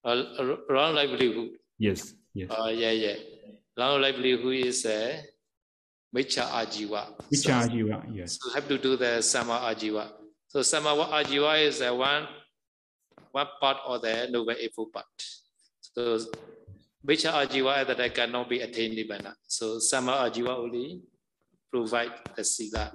[0.05, 0.23] Uh,
[0.69, 1.49] wrong livelihood.
[1.79, 2.51] Yes, yes.
[2.51, 3.15] Uh, yeah, yeah.
[3.75, 5.21] Wrong livelihood is a uh,
[6.15, 7.07] micha ajiva.
[7.33, 8.37] Micha so, ajiva, yes.
[8.39, 10.11] So have to do the sama ajiva.
[10.47, 12.27] So sama ajiva is uh, one
[13.31, 15.05] one part of the noble eightfold part.
[15.81, 16.19] So
[17.01, 19.33] which are ajiva that I cannot be attained nibbana.
[19.47, 21.01] So sama ajiva only
[21.71, 22.91] provide the sila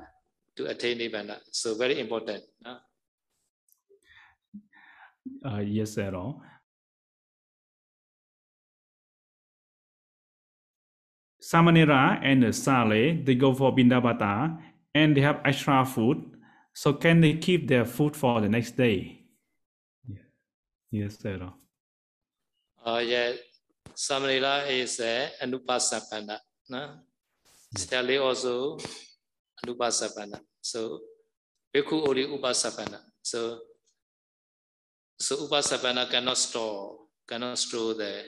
[0.56, 1.38] to attain nibbana.
[1.50, 2.42] So very important.
[2.64, 2.78] Huh?
[5.44, 6.42] Uh, yes, at all.
[11.40, 14.58] Samanera and Sale, they go for Bindabata
[14.94, 16.24] and they have extra food.
[16.72, 19.26] So can they keep their food for the next day?
[20.08, 20.22] Yeah.
[20.90, 21.52] Yes, sir.
[22.84, 23.32] Uh, yeah,
[23.96, 26.38] Samanera is a Anupasapana.
[26.68, 27.00] No?
[27.76, 28.78] Stali also
[29.64, 30.40] Anupasapana.
[30.60, 31.00] So
[31.74, 33.00] Bhikkhu only Upasapana.
[33.22, 33.60] So
[35.18, 38.22] so Upasapana cannot store, cannot store the,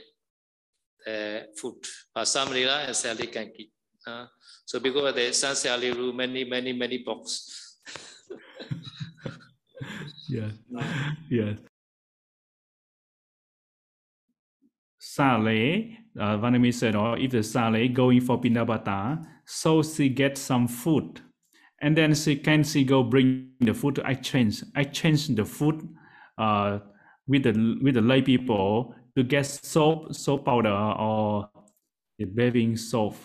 [1.04, 1.76] the food.
[2.14, 3.72] But Samanera and Sali can keep.
[4.06, 4.26] Uh,
[4.64, 7.80] so because the Sansali room, many, many, many box.
[10.28, 10.52] yes.
[11.28, 11.58] Yes.
[15.16, 20.68] Sale, uh, Vanami said, oh, if the Sale going for Pindabata, so she gets some
[20.68, 21.20] food.
[21.80, 25.88] And then she can she go bring the food to exchange, exchange the food
[26.36, 26.80] uh,
[27.26, 31.48] with the with the lay people to get soap, soap powder or
[32.18, 33.16] the bathing soap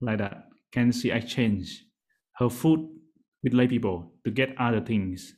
[0.00, 0.48] like that.
[0.70, 1.84] Can she exchange
[2.36, 2.88] her food
[3.42, 5.34] with lay people to get other things?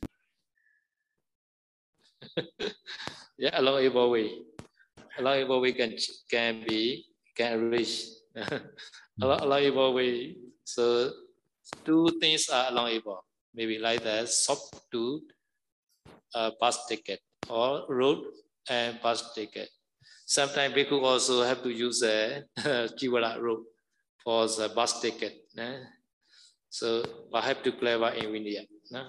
[3.37, 4.29] yeah, allowable way
[5.17, 5.95] allowable way can
[6.29, 10.37] can be can reach a lot allowable way.
[10.63, 11.11] So
[11.83, 13.23] two things are allowable.
[13.53, 15.21] Maybe like the soft to
[16.33, 18.23] uh, bus ticket or road
[18.69, 19.69] and bus ticket.
[20.25, 22.43] Sometimes people also have to use a
[22.97, 23.63] Jiwala road
[24.23, 25.45] for the bus ticket.
[25.57, 25.77] Eh?
[26.69, 28.61] So I have to clarify in India.
[28.93, 29.03] Eh?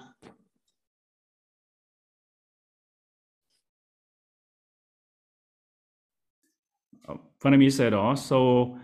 [7.43, 8.77] Vanami said also,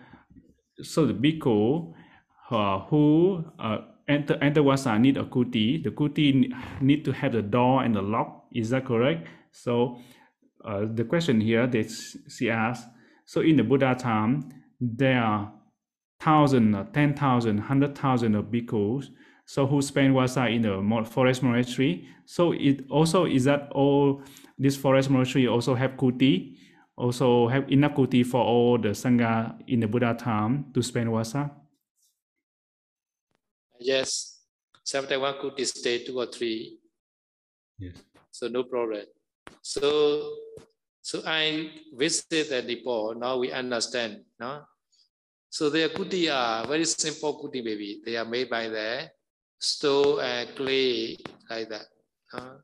[0.77, 1.93] so so the bhikkhu
[2.51, 5.83] uh, who uh, enter, enter Vasa need a kuti.
[5.83, 8.45] The kuti need to have the door and the lock.
[8.53, 9.27] Is that correct?
[9.51, 9.97] So
[10.63, 11.91] uh, the question here that
[12.29, 12.87] she asked,
[13.25, 14.49] so in the Buddha time,
[14.79, 15.51] there are
[16.19, 19.05] thousand, ten thousand, hundred thousand uh, ten thousand, hundred thousand of bhikkhus.
[19.45, 22.07] So who spend Vasa in the forest monastery.
[22.25, 24.21] So it also is that all
[24.57, 26.55] this forest monastery also have kuti
[26.97, 31.51] also have enough kuti for all the sangha in the Buddha time to spend wasa?
[33.79, 34.39] Yes,
[34.83, 36.77] sometimes one kuti stay two or three.
[37.79, 37.97] Yes.
[38.31, 39.05] So no problem.
[39.61, 40.37] So
[41.01, 43.15] so I visited Nepal.
[43.15, 44.23] Now we understand.
[44.39, 44.63] No?
[45.49, 48.01] So their kuti are very simple kuti maybe.
[48.05, 49.09] They are made by the
[49.59, 51.17] stone and clay
[51.49, 51.85] like that.
[52.31, 52.57] Uh,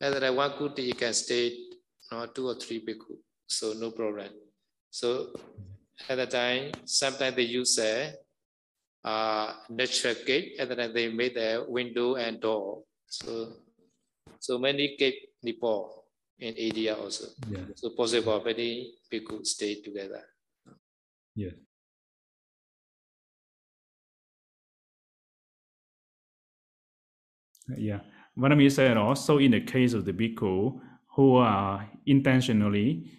[0.00, 1.56] and then one kuti you can stay
[2.12, 3.16] no, two or three bhikkhu
[3.50, 4.30] so no problem.
[4.90, 5.34] So
[6.08, 8.14] at the time, sometimes they use a
[9.04, 12.86] uh, natural gate, and then they made a window and door.
[13.10, 13.58] So
[14.40, 16.04] So many keep Nepal
[16.38, 17.28] in India also.
[17.48, 17.68] Yeah.
[17.76, 20.24] So possible many people stay together.
[21.36, 21.52] Yes.
[27.76, 28.00] Yeah.
[28.36, 30.80] Vanami said also in the case of the bhikkhu
[31.16, 33.10] who are intentionally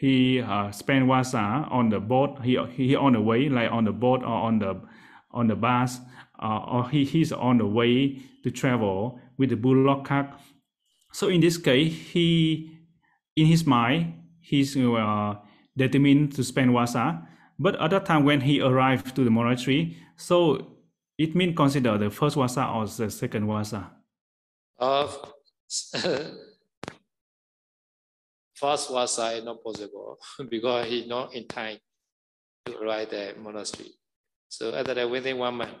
[0.00, 2.40] he uh, spend wasa on the boat.
[2.42, 4.80] He he on the way like on the boat or on the
[5.30, 6.00] on the bus
[6.42, 10.30] uh, or he, he's on the way to travel with the bullock cart.
[11.12, 12.78] So in this case he
[13.36, 15.34] in his mind he's uh,
[15.76, 17.26] determined to spend wasa
[17.58, 20.66] but at that time when he arrived to the monastery so
[21.18, 23.90] it means consider the first wasa or the second wasa
[24.78, 25.32] Of
[28.60, 30.18] first wasa is not possible
[30.50, 31.78] because he's not in time
[32.66, 33.96] to arrive the monastery.
[34.48, 35.72] So at time, within one month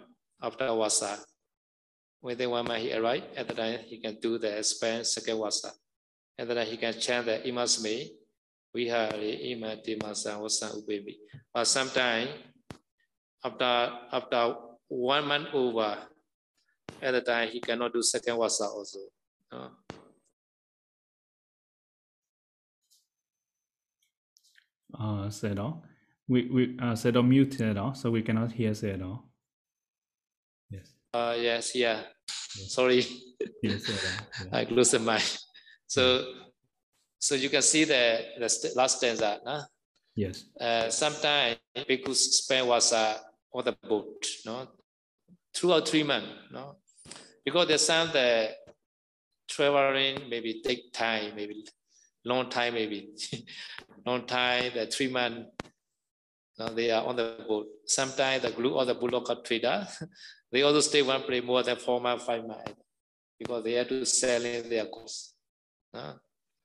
[0.42, 1.18] after wasa,
[2.22, 3.36] within one month he arrived.
[3.36, 5.72] At the time he can do the spend second wasa.
[6.38, 8.08] At the time he can chant the imasme,
[8.74, 11.16] vihari ima dimasa wasa ubemi.
[11.52, 12.30] But sometimes
[13.44, 14.54] after after
[14.88, 15.98] one month over,
[17.02, 19.00] at the time he cannot do second wasa also.
[25.00, 25.82] Uh, uh Sedo.
[26.28, 29.22] we we uh Sedo mute Sedo, so we cannot hear Sedo.
[30.70, 32.02] yes uh, yes, yeah.
[32.56, 32.72] Yes.
[32.72, 33.04] Sorry,
[33.62, 34.10] yes Sedo.
[34.44, 34.58] yeah.
[34.58, 35.22] I closed the mic.
[35.86, 36.24] So,
[37.18, 39.40] so you can see the, the st- last stanza.
[39.44, 39.62] Huh?
[40.14, 43.20] yes Uh, sometimes people spend wasa
[43.52, 44.68] on the boat, no,
[45.52, 46.76] two or three months, no,
[47.44, 48.50] because there's some the
[49.48, 51.64] traveling maybe take time, maybe
[52.24, 53.10] long time, maybe
[54.06, 55.50] long time, the three months.
[56.58, 57.66] No, they are on the boat.
[57.86, 59.86] Sometimes the group or the bullock trader,
[60.52, 62.72] they also stay one place more than four months, five months,
[63.38, 65.34] because they have to sell in their goods.
[65.94, 66.14] no?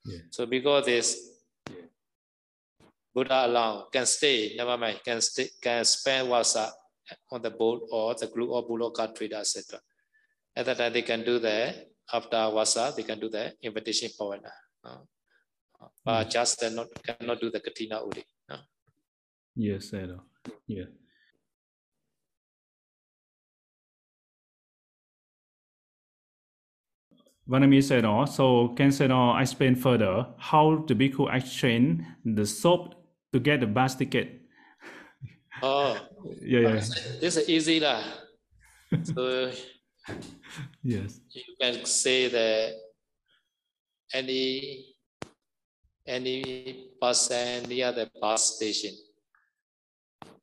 [0.04, 0.20] Yeah.
[0.30, 1.18] So because this
[3.14, 6.74] Buddha alone can stay, never mind, can stay, can spend wasa
[7.32, 9.80] on the boat or the group or Buloka trader, etc.
[10.56, 11.74] At that time, they can do the,
[12.12, 14.52] after wasa, they can do the invitation pavana.
[14.84, 15.08] no?
[16.04, 18.02] But just uh, not, cannot do the kathina
[18.50, 18.58] no?
[19.56, 20.20] yes Sedo.
[20.68, 20.86] yeah
[27.48, 32.96] Vanami said also can say I explain further how the bhikkhu exchange the soap
[33.34, 34.42] to get the bus ticket.
[35.62, 36.00] Oh,
[36.42, 36.74] Yeah, yeah,
[37.22, 38.02] this is easy lah.
[39.04, 39.52] So
[40.84, 42.74] yes, you can say that
[44.14, 44.95] any
[46.08, 48.94] any person near the bus station.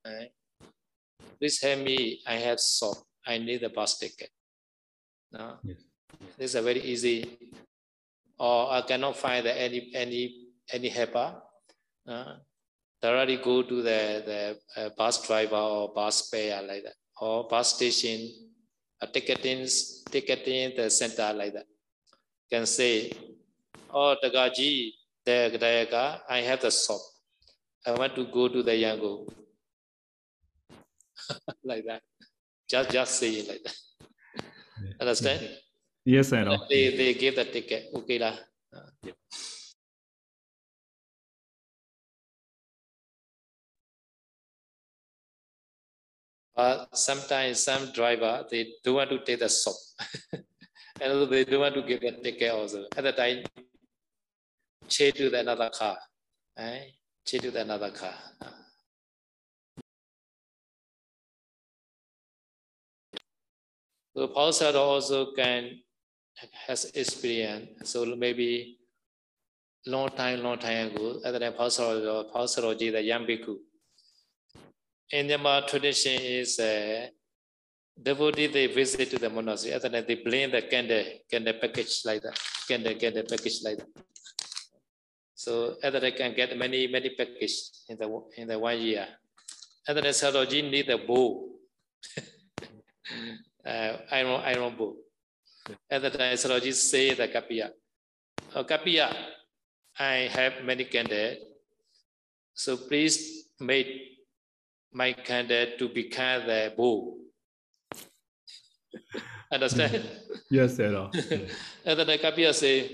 [0.05, 0.31] Right?
[1.39, 2.21] Please help me.
[2.27, 2.99] I have soap.
[3.27, 4.31] I need a bus ticket.
[5.33, 5.57] No?
[5.63, 5.79] yes,
[6.37, 7.39] This is a very easy.
[8.39, 11.35] Or I cannot find any any any helper.
[12.07, 12.35] Uh,
[13.01, 14.41] directly go to the the
[14.77, 18.29] uh, bus driver or bus payer like that, or bus station,
[19.01, 19.67] a ticketing
[20.11, 21.67] ticketing the center like that.
[22.51, 23.13] Can say,
[23.91, 24.91] oh Tagaji,
[25.25, 27.01] the Dayaka, I have the shop.
[27.87, 29.29] I want to go to the Yangon.
[31.65, 32.03] like that.
[32.69, 33.77] Just just say it like that.
[34.83, 34.93] Yeah.
[35.01, 35.51] Understand?
[36.05, 36.69] yes, Sedo.
[36.69, 37.91] They they give the ticket.
[37.95, 38.35] Okay lah.
[38.73, 39.13] Uh,
[46.55, 49.77] But sometimes some driver they don't want to take the soap,
[51.01, 52.85] and they don't want to give the ticket also.
[52.95, 53.43] At the time,
[54.93, 55.97] change to the another car,
[56.59, 56.81] eh?
[57.27, 58.15] Change to the another car.
[64.15, 65.81] So Pausad also can
[66.67, 67.91] has experience.
[67.91, 68.79] So maybe
[69.87, 72.93] long time, long time ago, at the Pausad Pausad the
[73.29, 73.57] bhikkhu.
[75.13, 77.07] In Myanmar tradition is uh,
[78.03, 79.79] devotee they visit to the monastery.
[79.79, 82.39] The time they bring the candle, candle package like that,
[82.69, 84.12] candle, candle package like that.
[85.43, 89.09] So time can get many many package in the in the one year.
[89.85, 91.51] Time Saroji need a bow,
[93.67, 94.95] uh, iron iron bow.
[95.91, 97.71] Time Saroji say the kapiya,
[98.55, 99.11] oh, kapiya,
[99.99, 101.35] I have many candle,
[102.55, 103.91] so please make
[104.93, 107.19] my candle to become the bow.
[109.51, 110.07] Understand?
[110.49, 111.11] yes, Sedo.
[111.85, 112.93] and then the Kapiya say,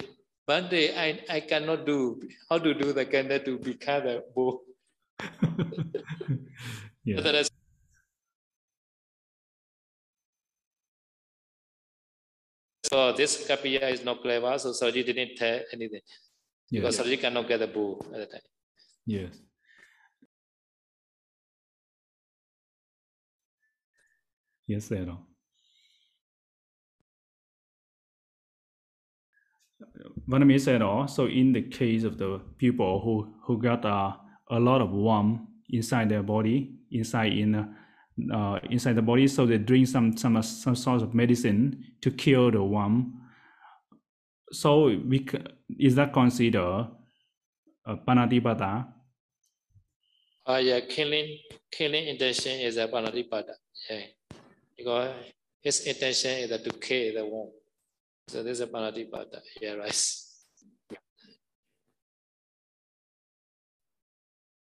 [0.48, 4.60] one day I, I cannot do how to do the candle to become the bow.
[7.04, 7.42] yeah,
[12.90, 16.00] So this Kapiya is not clever, so Sarji didn't tell anything
[16.70, 18.40] because Sarji cannot get the bull at the time.
[19.04, 19.36] Yes.
[24.66, 24.90] Yes,
[30.28, 30.42] Sayadaw.
[30.42, 34.12] Vanami said also in the case of the people who, who got uh,
[34.50, 37.66] a lot of worm inside their body, inside in uh,
[38.34, 42.50] uh, inside the body, so they drink some some some sort of medicine to kill
[42.50, 43.14] the worm.
[44.50, 45.26] So we
[45.78, 46.88] is that considered
[47.86, 48.88] uh, panatipata?
[50.46, 51.38] Uh, yeah, killing
[51.70, 53.54] killing intention is a panatipata.
[53.88, 54.00] Yeah,
[54.76, 55.14] because
[55.60, 57.50] his intention is to kill the worm.
[58.28, 59.40] So this is a panatipata.
[59.60, 60.02] Yeah, right.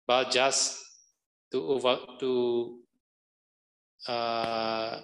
[0.06, 0.78] But just
[1.52, 2.80] to over to
[4.08, 5.02] uh,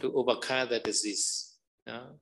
[0.00, 1.56] to overcome the disease.
[1.86, 2.20] No,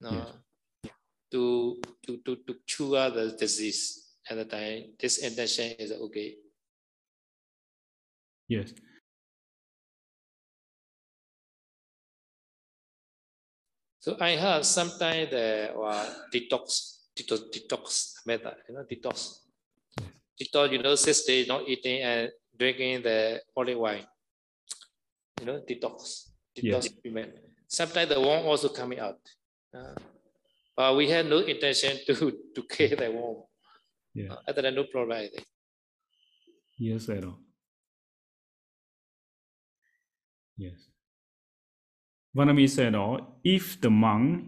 [0.00, 0.10] no.
[0.10, 0.92] Yes.
[1.32, 4.94] To, to to to cure the disease at the time.
[4.98, 6.36] This intention is okay.
[8.48, 8.72] Yes.
[14.06, 19.40] So I heard sometimes the uh, detox, detox, detox method, you know, detox.
[20.40, 24.06] Detox, you know, six days not eating and drinking the olive wine.
[25.40, 26.74] You know, detox, Yeah.
[26.74, 27.34] detox treatment.
[27.66, 29.18] Sometimes the worm also coming out.
[29.74, 29.96] Uh,
[30.76, 32.14] but we had no intention to
[32.54, 33.42] to kill the worm.
[34.14, 34.34] Yeah.
[34.34, 35.48] Uh, other than no problem, I think.
[36.78, 37.34] Yes, Sayadaw.
[40.56, 40.95] Yes.
[42.36, 44.44] Vanami said, oh, if the monk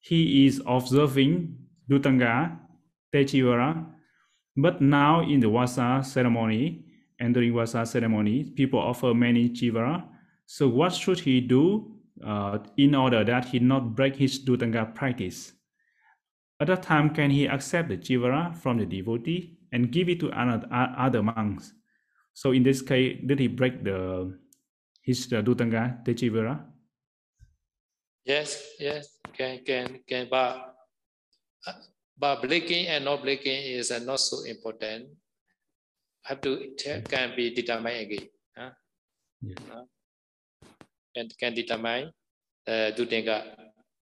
[0.00, 1.56] he is observing
[1.90, 2.58] Dhutanga,
[3.12, 3.86] Techivara,
[4.56, 6.84] but now in the Vasa ceremony
[7.20, 10.04] and during Vasa ceremony, people offer many Chivara.
[10.46, 11.94] So what should he do
[12.24, 15.52] uh, in order that he not break his Dhutanga practice?
[16.60, 20.28] At that time, can he accept the Chivara from the devotee and give it to
[20.30, 21.72] another, o- other monks?
[22.32, 24.38] So in this case, did he break the
[25.02, 26.64] his uh, Dhutanga Techivara?
[28.24, 30.56] Yes, yes, can can can, but
[31.68, 31.76] uh,
[32.16, 35.12] but breaking and not blinking is uh, not so important.
[36.24, 36.72] Have to
[37.04, 38.28] can be determined again.
[38.56, 38.70] Huh?
[39.44, 39.60] Yes.
[39.68, 39.84] Uh,
[41.14, 42.12] can can determine
[42.66, 43.44] uh, Dhutanga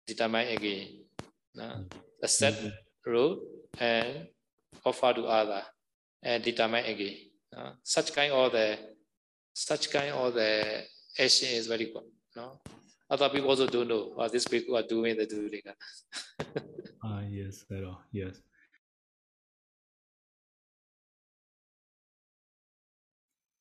[0.06, 1.04] determine again.
[1.52, 1.84] Uh,
[2.20, 2.56] the set
[3.04, 3.40] rule
[3.78, 4.28] and
[4.84, 5.62] offer to other
[6.22, 7.16] and determine again.
[7.82, 8.78] Such kind of the
[9.52, 10.84] such kind of the
[11.18, 12.04] action is very good.
[12.34, 12.60] No?
[13.08, 15.62] Other people also don't know what these people are doing the doing.
[17.04, 18.00] Ah, yes, at all.
[18.10, 18.40] Yes.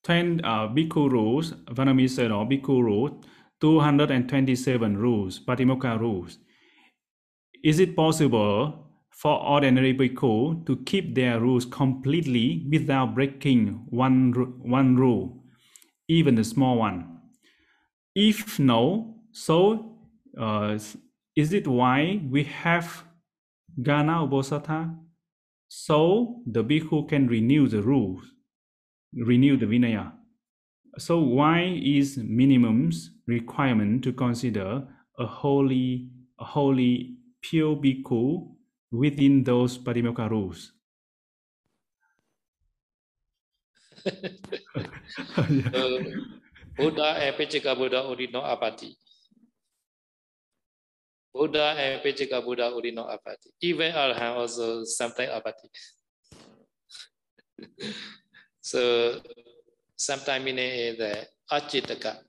[0.04, 3.22] Ten uh, Bhikkhu rules, Vanami said, oh, Bhikkhu rule,
[3.62, 6.40] 227 rules, Patimokkha rules.
[7.64, 14.32] Is it possible for ordinary Bhikkhu to keep their rules completely without breaking one,
[14.62, 15.44] one rule,
[16.08, 17.20] even the small one?
[18.16, 19.98] If no, so
[20.40, 20.80] uh,
[21.36, 23.04] is it why we have
[23.82, 24.98] Gana Ubosatha?
[25.68, 28.24] So the bhikkhu can renew the rules,
[29.14, 30.14] renew the Vinaya.
[30.98, 34.88] So why is minimums requirement to consider
[35.20, 38.56] a holy, a holy pure bhikkhu
[38.92, 40.72] within those Patimokkha rules?
[44.06, 44.12] So,
[46.78, 48.96] Buddha and Pachika Buddha only know apati.
[51.36, 53.52] Buddha and Pachika Buddha know apati.
[53.60, 55.68] Even Arhan also sometimes apati.
[58.62, 59.20] so
[59.98, 62.20] sometimes meaning the achitaka,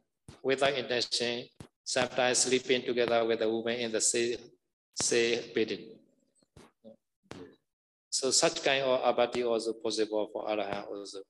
[0.43, 1.47] without intention,
[1.85, 4.39] sometimes sleeping together with a woman in the same,
[5.01, 5.95] same bedding.
[8.11, 11.21] So such kind of apati also possible for Arhan also.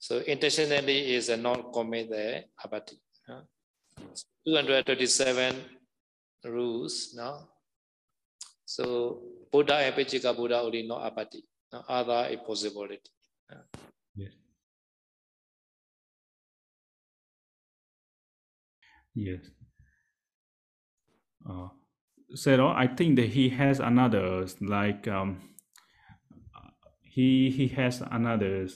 [0.00, 3.40] So intentionally is a non-commit uh.
[4.44, 5.73] 237
[6.44, 7.48] rules now.
[8.64, 9.22] So
[9.52, 11.42] Buddha and Pachika Buddha only know apati.
[11.72, 13.00] No other a possibility.
[14.14, 14.32] Yes.
[19.14, 19.40] Yes.
[21.48, 21.68] Uh,
[22.34, 25.40] Sero, I think that he has another like um,
[27.02, 28.66] he he has another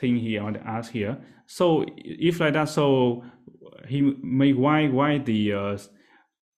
[0.00, 1.18] thing he want to ask here.
[1.46, 3.22] So if like that, so
[3.86, 5.78] he may why why the uh,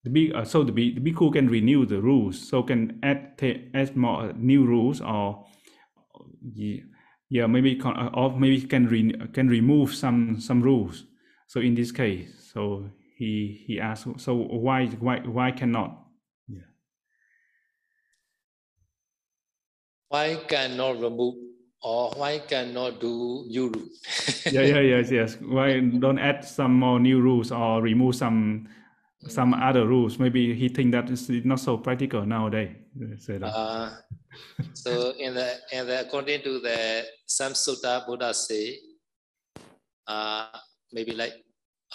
[0.09, 3.37] the big uh, so the big the bhikkhu can renew the rules, so can add
[3.37, 5.45] ta- add more new rules or
[6.53, 6.81] yeah,
[7.29, 11.05] yeah maybe con- uh, or maybe can re- can remove some some rules.
[11.47, 16.05] So in this case, so he he asked, so why why why cannot?
[16.47, 16.69] Yeah.
[20.09, 21.35] Why cannot remove
[21.81, 23.89] or why cannot do new rule?
[24.51, 25.37] yeah, yeah, yes, yes.
[25.41, 28.67] Why don't add some more new rules or remove some
[29.27, 30.19] some other rules?
[30.19, 32.75] Maybe he think that is it's not so practical nowadays.
[33.41, 33.95] Uh,
[34.73, 38.79] so in the in the according to the Samsutta Buddha say,
[40.07, 40.47] uh,
[40.91, 41.33] maybe like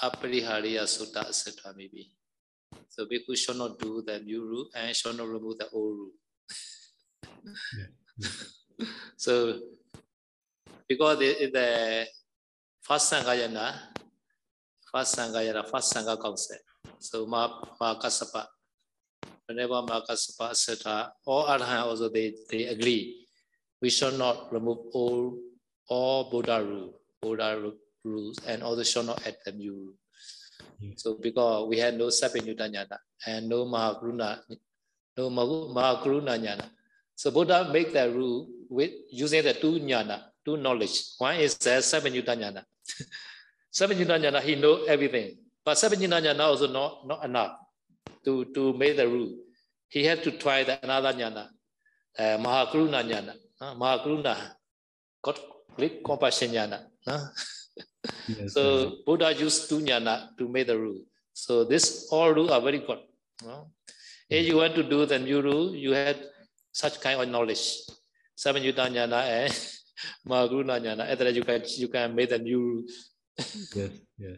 [0.03, 1.73] Aparihaniya Sutta, etc.
[1.77, 2.11] Maybe.
[2.89, 6.13] So bhikkhu should not do the new rule and should not remove the old rule.
[7.79, 8.29] Yeah.
[9.17, 9.61] so
[10.89, 12.07] because the, the
[12.83, 13.75] first Sangayana,
[14.93, 16.63] first Sangayana, first Sangha concept.
[17.05, 18.47] So Ma Mahakassapa,
[19.47, 23.27] whenever Mahakassapa, etc., all Arhan also they, they agree.
[23.83, 25.37] We should not remove all
[25.87, 27.61] all Buddha rule, Buddha
[28.05, 29.95] rules, and also should not add the new rule.
[30.81, 30.95] Yeah.
[30.97, 32.97] So because we had no Sapinyuta Jnana
[33.27, 34.41] and no Mahakaruna,
[35.19, 36.71] no Mahu- Mahakaruna Jnana.
[37.15, 41.05] So Buddha make that rule with using the two jnana, two knowledge.
[41.19, 42.65] One is the Sapinyuta Jnana.
[43.75, 45.37] Sapinyuta Jnana, he know everything.
[45.65, 47.57] But Sapinyuta Jnana also not, not enough
[48.25, 49.33] to, to make the rule.
[49.89, 51.49] He had to try the another jnana,
[52.19, 53.35] uh, Mahakaruna Jnana.
[53.61, 54.37] Uh, Mahakaruna,
[55.23, 55.39] got
[55.77, 56.81] great compassion jnana.
[57.07, 57.27] uh.
[58.29, 61.01] Yes, So Buddha used two jnana to make the rule.
[61.33, 62.99] So this all rule are very good.
[64.29, 66.17] If you want to do the new rule, you had
[66.73, 67.65] such kind of knowledge.
[68.37, 69.53] Samanjuta jnana and
[70.29, 71.09] Mahakaruna jnana.
[71.11, 72.83] After that you can you can make the new rule.
[73.39, 74.37] yes, yes.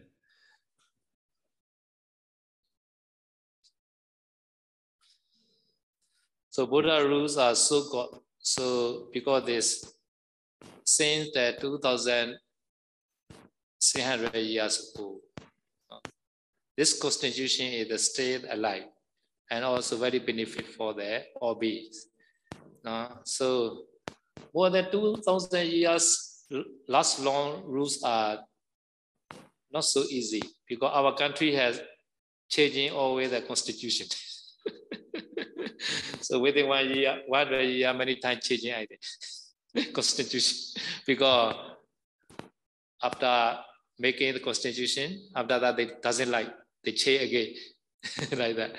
[6.57, 8.07] So Buddha rules are so good.
[8.39, 9.93] So because this,
[10.83, 15.21] since the 2,300 years ago,
[15.91, 15.99] uh,
[16.75, 18.85] this constitution is still alive
[19.51, 22.07] and also very benefit for the all beings.
[22.83, 23.83] Uh, so
[24.51, 26.43] more than 2,000 years
[26.87, 28.39] last long rules are
[29.71, 31.79] not so easy because our country has
[32.49, 34.07] changing always the constitution.
[36.27, 41.55] so within one year, one year, many times changing I think, constitution because
[43.01, 43.59] after
[43.97, 46.53] making the constitution, after that they doesn't like
[46.83, 47.53] they change again
[48.37, 48.71] like that.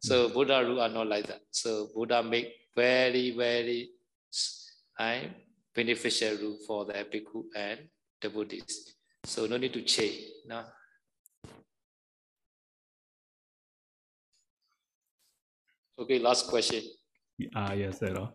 [0.00, 1.42] So Buddha rule are not like that.
[1.52, 3.90] So Buddha make very very
[5.72, 7.78] beneficial rule for the bhikkhu and
[8.20, 8.96] the Buddhists.
[9.22, 10.18] So no need to change.
[10.46, 10.64] No.
[15.98, 16.82] Okay, last question.
[17.54, 18.34] Ah, yes, Sero.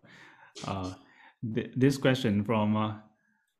[0.67, 0.91] Uh,
[1.39, 2.99] th- this question from uh,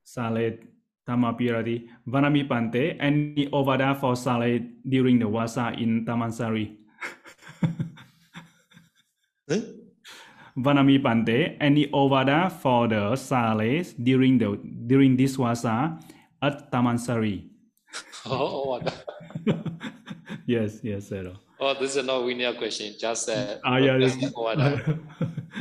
[0.04, 0.60] Saleh
[1.08, 1.88] Tamapirati.
[2.08, 6.76] Vanami Pante, any ovada for Saleh during the Wasa in Tamansari?
[10.60, 15.98] Vanami Pante, any ovada for the Saleh during the during this Wasa
[16.42, 17.50] at Tamansari?
[18.26, 18.82] Oh, oh,
[20.48, 21.34] yes, yes, Sero.
[21.60, 22.94] oh, this is not winning question.
[23.00, 24.82] Just uh, Ah, yeah, this- order.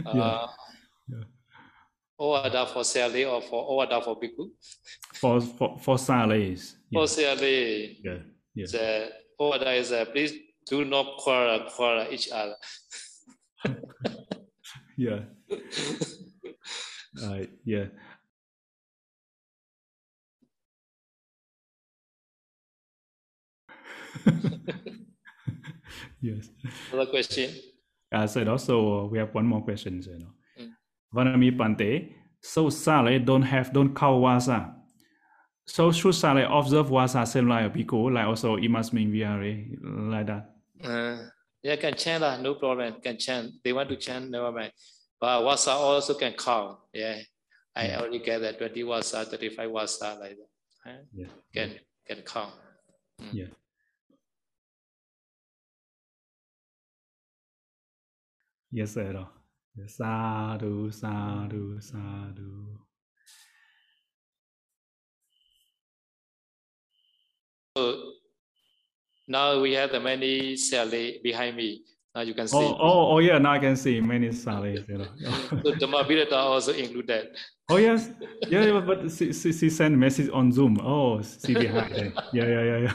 [0.05, 0.11] yeah.
[0.11, 0.49] Uh,
[1.09, 1.25] Yeah.
[2.19, 4.51] order for Sally or for order for bhikkhu.
[5.15, 6.75] For for for Salehs.
[6.93, 8.19] For Yes, Sally, yeah,
[8.55, 8.67] yeah.
[8.73, 10.33] the order is uh, please
[10.71, 12.57] do not quarrel, quarrel each other.
[14.97, 15.21] yeah.
[17.23, 17.85] Uh, yeah.
[26.21, 26.49] yes.
[26.93, 27.51] Another question.
[28.13, 30.03] Uh, so also we have one more question.
[30.03, 30.33] You know.
[30.61, 30.71] Mm.
[31.15, 32.13] Vanami Pante.
[32.43, 34.75] So Sale don't have don't call Wasa.
[35.67, 39.77] So should Sale observe Wasa same like a Bhikkhu, like also it must mean VRA
[40.11, 40.51] like that.
[40.83, 41.29] Uh,
[41.63, 43.01] yeah, can chant lah, no problem.
[43.01, 43.53] Can chant.
[43.63, 44.73] They want to chant, never mind.
[45.21, 46.79] But wasa also can count.
[46.93, 47.19] Yeah,
[47.77, 48.01] I Yeah.
[48.01, 50.51] already get that 20 wasa, 35 wasa like that.
[50.85, 50.99] Huh?
[51.15, 51.29] Yeah.
[51.55, 52.53] Can can count.
[53.31, 53.47] Yeah.
[58.73, 59.27] Yes, sir.
[59.87, 62.79] Sadhu, sadhu, sadhu.
[67.77, 68.13] So
[69.29, 71.85] now we have the many Sally behind me.
[72.15, 72.57] Now you can see.
[72.57, 73.37] Oh, oh, oh, yeah.
[73.37, 74.89] Now I can see many Salehs.
[74.89, 75.09] You know.
[75.65, 77.29] So Dhammavirata also included.
[77.71, 78.11] oh yes,
[78.49, 78.65] yeah.
[78.65, 80.79] yeah, But she, she, she sent message on Zoom.
[80.81, 82.13] Oh, she behind.
[82.33, 82.95] Yeah, yeah, yeah, yeah.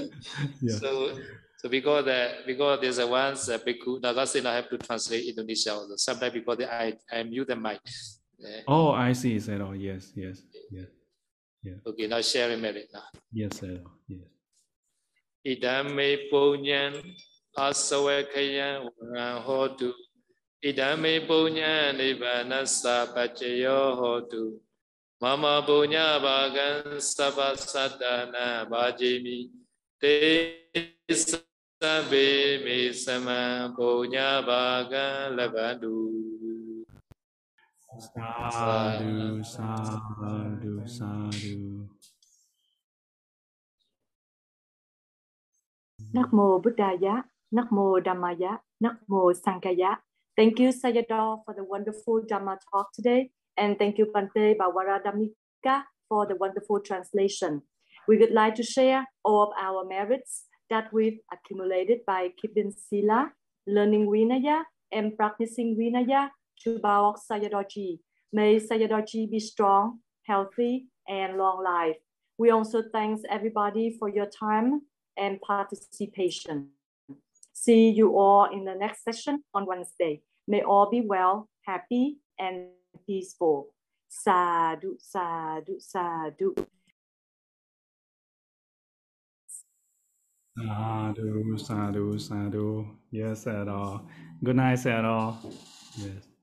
[0.60, 0.76] yeah.
[0.76, 1.18] So
[1.64, 4.44] So because the because there's a once a bhikkhu, that's it.
[4.44, 5.96] I have to translate Indonesia also.
[5.96, 7.80] Sometimes before the, I I mute the mic.
[8.68, 9.72] Oh, I see, Zero.
[9.72, 10.88] Yes, yes, yes.
[11.62, 11.80] Yeah.
[11.86, 13.08] Okay, now sharing merit now.
[13.32, 13.80] Yes, Zero.
[14.06, 14.28] Yes.
[15.40, 17.00] Idame punyan
[17.56, 19.94] asavakaya vana hotu.
[20.62, 24.60] Idame punyan nibanasa pachayo hotu.
[25.18, 29.48] Mama punya bhagan sabasatana bhajimi.
[29.98, 30.68] Te
[31.84, 36.16] Sabe me sama punya baga labadu.
[38.00, 41.84] Sadhu, sadhu, sadhu.
[46.16, 50.00] Nắc mô Buddha giá, Nắc mô Dhamma giá, Nắc mô Sangha.
[50.36, 53.28] Thank you Sayadaw for the wonderful Dhamma talk today
[53.58, 57.60] and thank you Bante Pavaradhammika for the wonderful translation.
[58.08, 63.32] We would like to share all of our merits that we've accumulated by keeping Sila,
[63.66, 64.62] learning Vinaya,
[64.92, 66.30] and practicing Vinaya
[66.62, 67.98] to Pa-Auk Sayadaw
[68.32, 71.96] May Sayadaw be strong, healthy, and long life.
[72.38, 74.82] We also thanks everybody for your time
[75.16, 76.70] and participation.
[77.52, 80.22] See you all in the next session on Wednesday.
[80.48, 82.66] May all be well, happy, and
[83.06, 83.68] peaceful.
[84.08, 86.54] Sadhu, sadhu, sadhu.
[90.56, 92.86] Sadhu, sadhu, sadhu.
[93.10, 94.08] Yes, at all.
[94.42, 95.38] Good night, at all.
[95.96, 96.33] Yes.